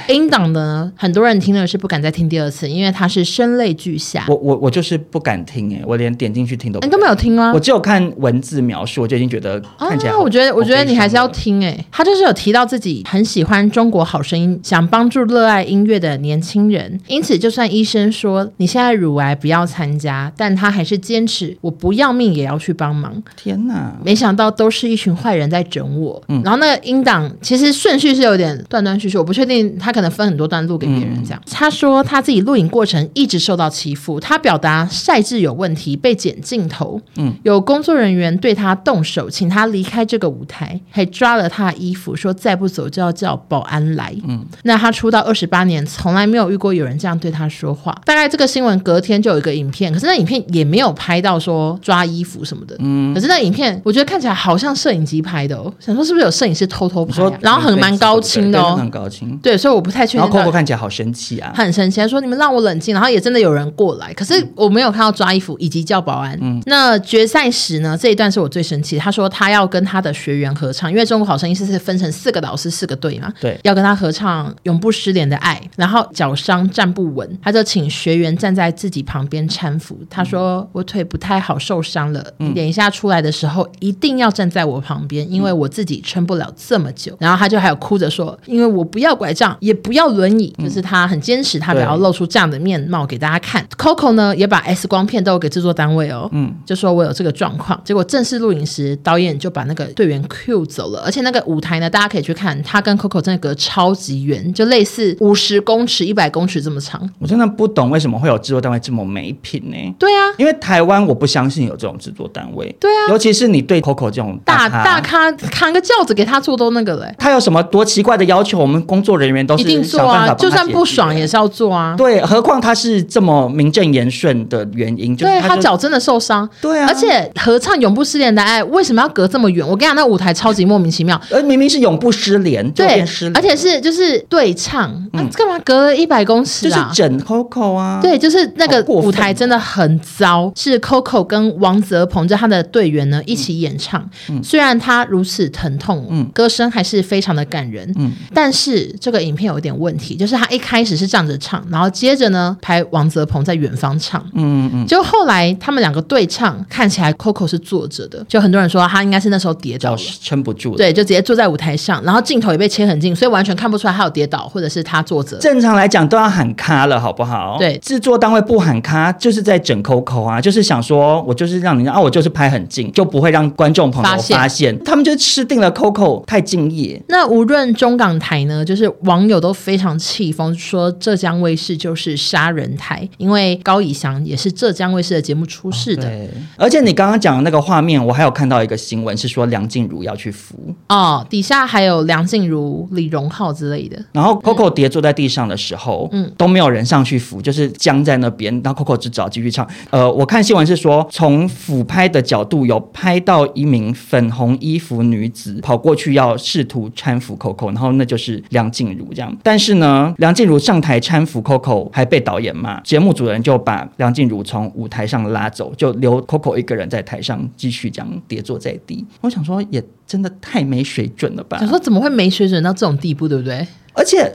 [0.07, 4.25] 音档呢，很多人听了是不敢再听第二次，因为它是声泪俱下。
[4.27, 6.79] 我我我就是不敢听哎，我连点进去听都。
[6.81, 7.51] 你都没有听吗？
[7.53, 10.19] 我只有看文字描述，我就已经觉得看起来、啊。
[10.19, 11.85] 我觉得我觉得你还是要听哎。
[11.91, 23.21] 他就是有提到自己很喜欢中国好声音，想帮助热爱音乐的年轻人，因此就算医生说你现在乳癌不要参加，但他还是坚持我不要命也要去帮忙。
[23.37, 23.95] 天哪！
[24.03, 26.19] 没想到都是一群坏人在整我。
[26.27, 31.39] 嗯，然后那个音档其实顺序是有点断断续续，我不确定他可能分很多段录给别人这样。
[31.45, 36.99] 嗯、他说他自己录影过程一直受到欺负，他表达赛制有问题，被剪镜头。
[37.17, 44.15] 嗯，有工作人员对他动手，请他离开这个舞台，还抓了他的衣服，说再不走就要叫保安来。
[44.27, 47.95] 嗯，那他出道二十八年，从来没有遇过有人这样对他说话。
[48.05, 52.75] 大概这个新闻隔天就有一个影片，可是那影片也没有拍到说抓衣服什么的。
[52.79, 57.31] 嗯，可是那影片我觉得看起来好像摄影机拍的哦，想说是不是有摄影师偷偷拍，啊？
[57.41, 59.37] 然后很蛮高清的哦，很高清。
[59.37, 60.21] 对，所以我不太确定。
[60.21, 62.93] 然后 Coco 看起来好生气啊，他很生气，他说你们让我冷静。
[62.93, 66.37] 然后也真的有人过来，可是我没有看到抓衣服以及叫保安。
[66.41, 68.97] 嗯，那决赛时呢，这一段是我最生气。
[68.97, 75.61] 他说他要跟他的学员合唱，因为中国好声音是是分成四个导师四个队嘛，对，要跟他合唱《永不失联的爱》。
[75.77, 79.97] 然后脚伤站不稳，他就请学员站在自己旁边搀扶。
[80.09, 87.15] 他说我腿不太好，受伤了，嗯，等一下出来的时候一定要站在我旁边，因为我自己撑不了这么久。
[87.19, 93.65] 然后他就还有哭着说，因为我不要拐杖，也不要轮椅，就是他很坚持，他不要露出这样的面貌给大家看。
[93.77, 97.79] Coco 呢也把 X 光片都给制作单位哦，嗯，就说我有这个状况。
[97.83, 107.09] 结果正式录影时，导演就把那个队员 Q 走了，而且那个舞台呢，大家可以去看，他跟 Coco 真的隔超级远，就类似五十公尺、一百公尺这么长。
[107.19, 109.95] 我真的不懂为什么会有制作单位这么没品呢？
[109.97, 112.73] 对啊，因为台湾我不相信有这种制作单位。
[112.79, 118.59] 对啊，尤其是你对 Coco 这种大大咖扛个轿子给他做都那个嘞，他有什么多奇怪的要求？
[118.59, 121.95] 我们工作人员都是一定做啊，就算不爽也是要做啊。
[121.97, 126.47] 对，何况他是这么名正言顺的原因，就是他脚真的受伤。
[126.61, 129.65] 对啊，而且合唱《永不失联的爱》为什么要隔这么远？
[129.65, 131.19] 我跟你讲，那舞台超级莫名其妙。
[131.31, 136.89] 而明明是永不失联，对，而且是就是对唱，那干嘛隔了一百公尺啊？
[136.89, 137.99] 就是整 Coco 啊。
[138.01, 144.07] 对，就是那个舞台真的很糟，是 Coco 跟王泽鹏就他的队员呢一起演唱。
[144.43, 165.37] 虽然他如此疼痛，嗯，歌声还是非常的感人，嗯，但是这个影片有一点问题，就是他一开始是站着唱，然后接着呢拍王泽鹏在远方唱，嗯嗯嗯，就后来他们两个对唱，看起来 Coco 是坐着的，就很多人说他应该是那时候跌倒了，撑不住，对，就直接坐在舞台上，然后镜头也被切很近，所以完全看不出来他有跌倒或者是他坐着。
[165.37, 167.57] 正常来讲都要喊卡了，好不好？
[167.57, 177.01] 对，制作单位不喊卡就是在整 Coco 啊，就是想说我就是让你啊，我就是拍很近，就不会让观众朋友发现，发现他们就吃定了 Coco 太敬业。
[177.07, 186.07] 那无论中港台呢，就是网友都非常气疯，说浙江卫视就是杀人台，因为高以翔也是浙江卫视的节目出事的。
[186.55, 190.55] 而且你刚刚讲的那个画面，我还有看到一个新闻是说梁静茹要去扶
[190.89, 193.99] 哦，底下还有梁静茹、李荣浩之类的。
[194.11, 198.53] 然后 Coco 跌坐在地上的时候，嗯，都没有人上去扶，就是僵在那边。
[198.63, 199.67] 然后 Coco 只找继续唱。
[199.89, 209.35] 呃，我看新闻是说，从俯拍的角度有拍到一名粉红衣服女子跑过去要试图搀扶 Coco，然后那就是梁静茹这样。
[209.43, 219.05] 但是呢，梁静茹上台搀扶 Coco 还被导演骂，节目组人就把梁静茹从舞台上拉走，就留 Coco 一个人在台上继续这样跌坐在地。
[219.21, 221.57] 我想说，也真的太没水准了吧？
[221.59, 223.67] 想说怎么会没水准到这种地步，对不对？
[223.93, 224.31] 而且。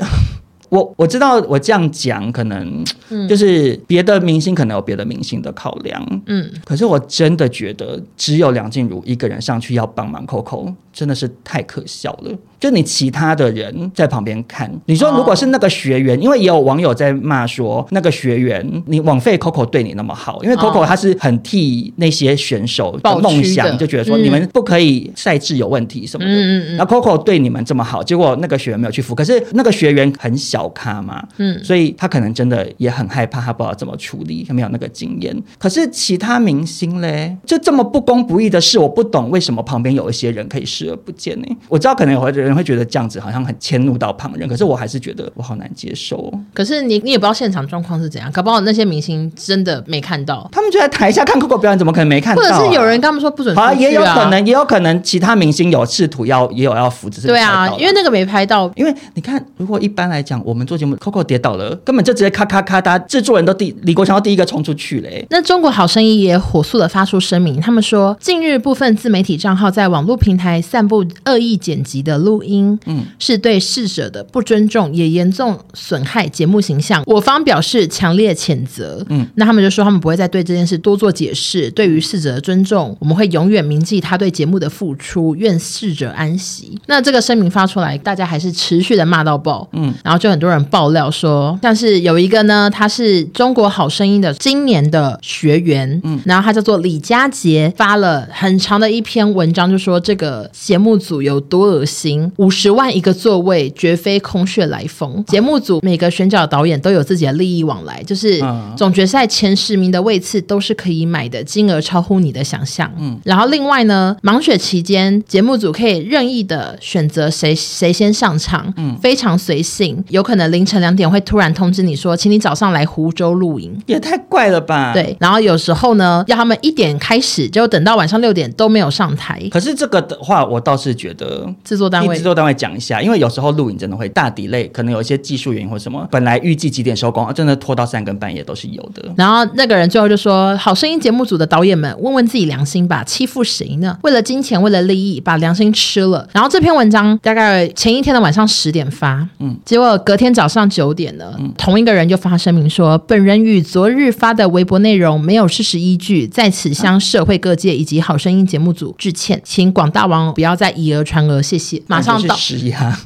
[0.71, 2.85] 我我知道，我这样讲可能
[3.29, 12.37] 就是别的明星可能有别的明星的考量，嗯，可是我真的觉得只有梁静茹一个人上去要帮忙 Coco，真的是太可笑了。
[12.65, 35.37] 就你其他的人在旁边看，你说如果是那个学员，因为也有网友在骂说那个学员你枉费 Coco 对你那么好，因为 Coco 他是很替那些选手的梦想，就觉得说你们不可以赛制有问题什么的，嗯，然后 Coco 对你们这么好，结果那个学员没有去扶，可是那个学员很小咖嘛，嗯，所以他可能真的也很害怕，他不知道怎么处理，他没有那个经验。
[35.59, 41.57] 可是其他明星嘞，就这么不公不义的事，我不懂为什么旁边有一些人可以视而不见呢？
[41.69, 42.65] 我知道可能有的人。
[42.65, 46.33] 会觉得这样子好像很迁怒到旁人，可是我还是觉得我好难接受。
[46.53, 52.45] 可是你你也不知道现场状况是怎样，搞不好那些明星真的没看到，他们就在台下看 Coco 表演，怎么可能没看到啊？
[52.45, 53.73] 或者是有人跟他们说不准出去啊？
[53.75, 57.27] 也有可能，也有可能其他明星有试图要也有要扶持。
[57.27, 65.27] 对啊，因为那个没拍到，因为你看，如果一般来讲，我们做节目 Coco 跌倒了，根本就直接咔咔咔，大家制作人都第李国强要第一个冲出去嘞。
[65.31, 77.03] 那中国好声音也火速的发出声明，他们说近日部分自媒体账号在网络平台散布恶意剪辑的录录音，嗯，是对逝者的不尊重，也严重损害节目形象。
[77.07, 79.05] 我方表示强烈谴责。
[79.09, 81.71] 嗯，那他们就说他们不会再对这件事多做解释。
[81.71, 85.35] 对于逝者的尊重，我们会永远铭记他对节目的付出。
[85.37, 86.79] 愿逝者安息。
[86.87, 89.69] 那这个声明发出来，大家还是持续的骂到爆。
[89.73, 105.25] 嗯，然后就很多人爆料说，像是有一个呢，他是中国好声音的今年的学员，嗯，然后他叫做李佳杰，发了很长的一篇文章，就说这个节目组有多恶心，五十万一个座位，绝非空穴来风。
[105.27, 108.43] 节目组每个选角导演都有自己的利益往来，就是
[108.77, 112.91] 总决赛前十名的位次都是可以买的，金额超乎你的想象。
[112.99, 124.93] 嗯，然后另外呢，盲选期间，节目组可以任意的选择谁谁先上场，嗯，非常随性，有可能凌晨两点会突然通知你说，请你早上来湖州露营，也太怪了吧？
[124.93, 129.43] 对，然后有时候呢，要他们一点开始，就等到晚上六点都没有上台。
[129.51, 139.03] 可是这个的话，我倒是觉得制作单位，制作单位讲一下，因为有时候录影真的会大 delay，可能有一些技术原因或什么，本来预计几点收工，真的拖到三更半夜都是有的。
[139.17, 143.99] 然后那个人最后就说：“好声音节目组的导演们，问问自己良心吧，欺负谁呢？
[144.03, 162.37] 为了金钱，为了利益，把良心吃了。”然后这篇文章大概前一天的晚上十点发，嗯，结果隔天早上九点呢，嗯，同一个人就发声明说：“本人与昨日发的微博内容没有事实依据，在此向社会各界以及好声音节目组致歉，请广大网友不要再以讹传讹，谢谢。”马上道，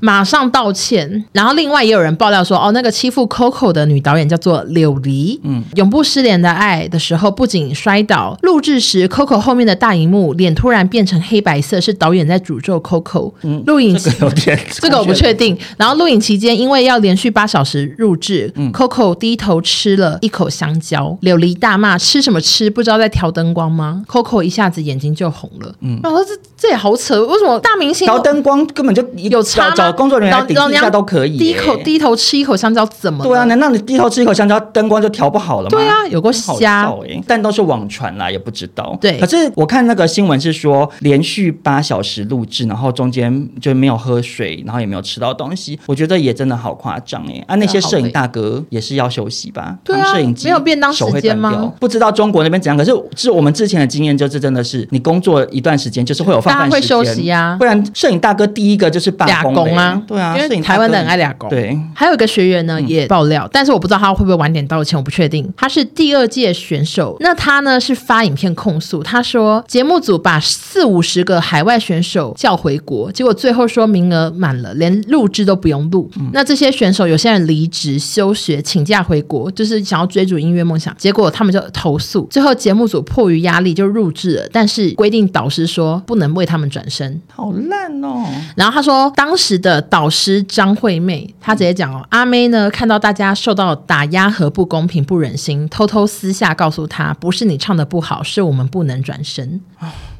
[0.01, 1.24] 马上道歉。
[1.32, 13.32] 然后另外也有人爆料说：“哦，那个欺负 Coco 的女导演叫做柳黎，嗯，永不失联的爱的时候不仅摔倒，录制时 Coco 后面的大荧幕脸突然变成黑白色，是导演在诅咒 Coco。
[13.42, 14.26] 嗯，录影期这
[14.57, 15.57] 个， 这个我不确定。
[15.76, 22.68] 然后录影期间，因为要连续八小时录制，嗯，Coco 低头吃了一口香蕉，柳黎大骂：吃什么吃？
[22.70, 25.74] 不知道在调灯光吗？Coco 一下子眼睛就红了。
[25.80, 29.70] 嗯，然后这这也好扯，为什么大明星调灯光根本就有差？
[29.74, 31.36] 找工作人员来顶一下都可以。
[31.36, 33.24] 低口低头吃一口香蕉怎么？
[33.24, 35.70] 对啊，难道你低头吃一口香蕉，灯光就调不好了吗？
[35.70, 38.97] 对啊，有个瞎哎，但都是网传啦，也不知道。
[39.01, 47.45] 对，可是我看那个新闻是说，连续八小时录制，然后中间就没有喝水，然后也没有吃到东西，我觉得也真的好夸张哎。
[47.47, 49.76] 啊，那些摄影大哥也是要休息吧？
[49.84, 51.72] 对啊，摄影机没有便当时间吗？
[51.78, 61.51] 不知道中国那边怎样，可是是我们之前的经验，就是真的是你工作一段时间，就是会有放饭时间，会休息呀，不然摄影大哥第一个就是罢工啊，对啊，因为台湾的人爱俩工。
[61.51, 65.47] 对，还有一个学员呢也爆料，但是我不知道他会不会晚点道歉，我不确定。
[65.57, 76.11] 他是第二届选手，那他呢是发影片控诉，他说节目组把四五十个海外选手叫回国，结果最后说名额满了，连录制都不用录。
[76.18, 88.24] 嗯、那这些选手有些人离职休学请假回国，就是想要追逐音乐梦想，结果他们就投诉，最后节目组迫于压力就录制了，但是规定导师说不能为他们转身，好烂哦。
[88.55, 99.61] 然后他说当时的导师张惠妹，她直接讲哦，阿妹呢看到大家受到打压和不公平，不忍心，偷偷私下告诉她，不是你唱的不好，是我们不能转身。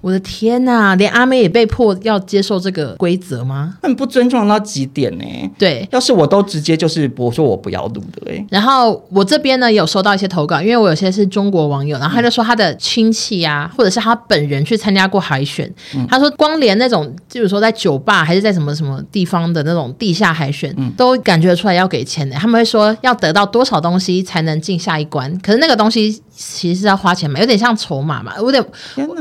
[0.01, 3.74] 我的天呐，连阿妹也被迫要接受这个规则吗？
[3.82, 5.24] 很不尊重到极点呢。
[5.59, 8.46] 对，要是我都直接就是我说我不要录的哎。
[8.51, 22.36] 然后我这边呢有收到一些投稿，因为我有些是中国网友，然后他就说他的亲戚啊，或者是他本人去参加过海选，嗯、他说光连那种就是说在酒吧还是在什么什么地方的那种地下海选，嗯、都感觉出来要给钱的。
[22.36, 28.34] 他们会说要得到多少东西才能进下一关，可是那个东西其实是要花钱买，有点像筹码嘛。
[28.36, 28.64] 我有点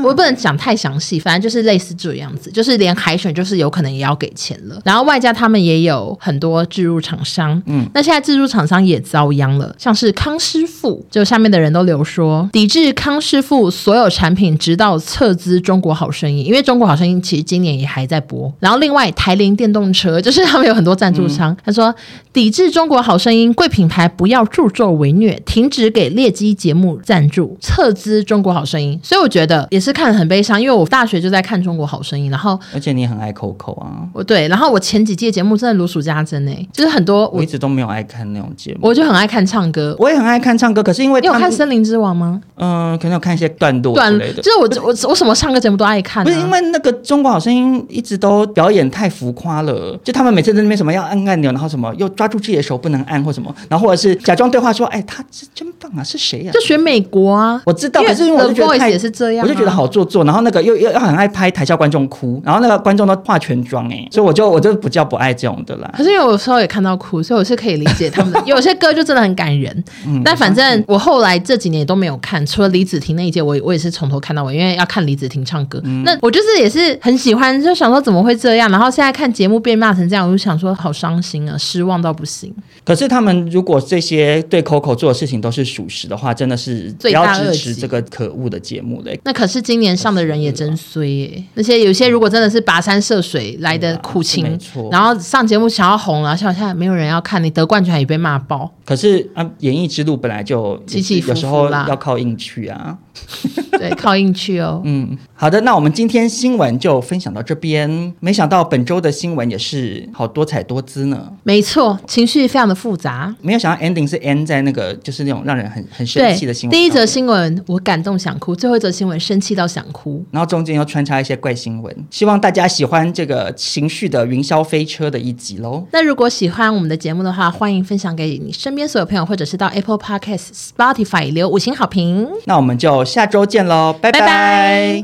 [0.04, 0.68] 我，不能讲太。
[0.68, 21.96] 太详细，反正就是类似这样子，就是连海选就是有可能也要给钱了，然后外加他们也有很多置入厂商，嗯，那现在置入厂商也遭殃了，像是康师傅，就下面的人都留说抵制康师傅所有产品，直到撤资中国好声音，因为中国好声音其实今年也还在播，然后另外台铃电动车就是他们有很多赞助商，嗯、他说
[22.34, 30.62] 抵制中国好声音，贵品牌不要助纣为虐，停止给劣迹节目赞助，撤资中国好声音，所以我觉得也是看得很悲伤。
[30.62, 42.42] 因为我大学就在看《中国好声音》，然后而且你很爱 Coco 啊，我对，然后我前几届节目真的如数家珍诶，就是很多我，我一直都没有爱看那种节目，我就很爱看唱歌，我也很爱看唱歌，可是因为你有看《森林之王》吗？
[42.56, 55.24] 嗯、呃，可能有看一些段落之类的，就是我我我什么唱歌节目都爱看、啊，不是因为那个《中国好声音》一直都表演太浮夸了，就他们每次在那边什么要按按钮，然后什么又抓住自己的手不能按或什么，然后或者是假装对话说，哎，他
[55.56, 56.54] 真棒啊，是谁呀、啊？
[56.54, 65.94] 就选美美国啊，我知道，可是因为我就觉得太也是这样，我就觉得好做作，然后那个又又又很爱拍台下观众哭，然后那个观众都化全妆哎，所以我就我就不叫不爱这种的啦。
[65.96, 68.42] 可是因为有时候也看到哭，所以我是可以理解他们的。
[68.48, 75.80] 有些歌就真的很感人，嗯，但反正我后来这几年也都没有看，除了李子婷那一届，我我也是从头看到尾，因为要看李子婷唱歌。
[75.84, 82.54] 嗯、那我就是也是很喜欢，就想说怎么会这样，然后现在看节目被骂成这样，我就想说好伤心啊，失望到不行。
[82.84, 89.20] 可是他们如果这些对 Coco 做的事情都是属实的话，真的是不要支持这个可恶的节目嘞。
[89.24, 98.72] 那可是今年上的人也真衰耶、欸，那些有些如果真的是跋山涉水来的苦情，啊、没错，然后上节目想要红了，现在没有人要看，你得冠军还也被骂爆。
[98.86, 102.98] 可是啊，演艺之路本来就起起伏伏，有时候要靠硬去啊。
[103.78, 104.82] 对，靠硬去哦。
[104.86, 108.14] 嗯，好的，那我们今天新闻就分享到这边。
[108.20, 111.32] 没想到本周的新闻也是好多彩多姿呢。
[111.44, 113.36] 没错，情绪非常的复杂。
[113.42, 116.78] 没有想到 ending 是 end 在那个就是那种让人很很生气的新闻。
[116.78, 121.96] 第一则新闻我感动想哭，最后一则新闻生气到想哭，然后中间又穿插一些怪新闻。
[122.10, 125.86] 希望大家喜欢这个情绪的云霄飞车的一集喽。
[125.92, 132.28] 那如果喜欢我们的节目的话，欢迎分享给你身边所有朋友，或者是到 Apple Podcast、Spotify 留五星好评。
[132.46, 135.04] 那我们就下周见喽，拜拜，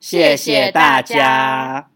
[0.00, 1.88] 谢谢大家。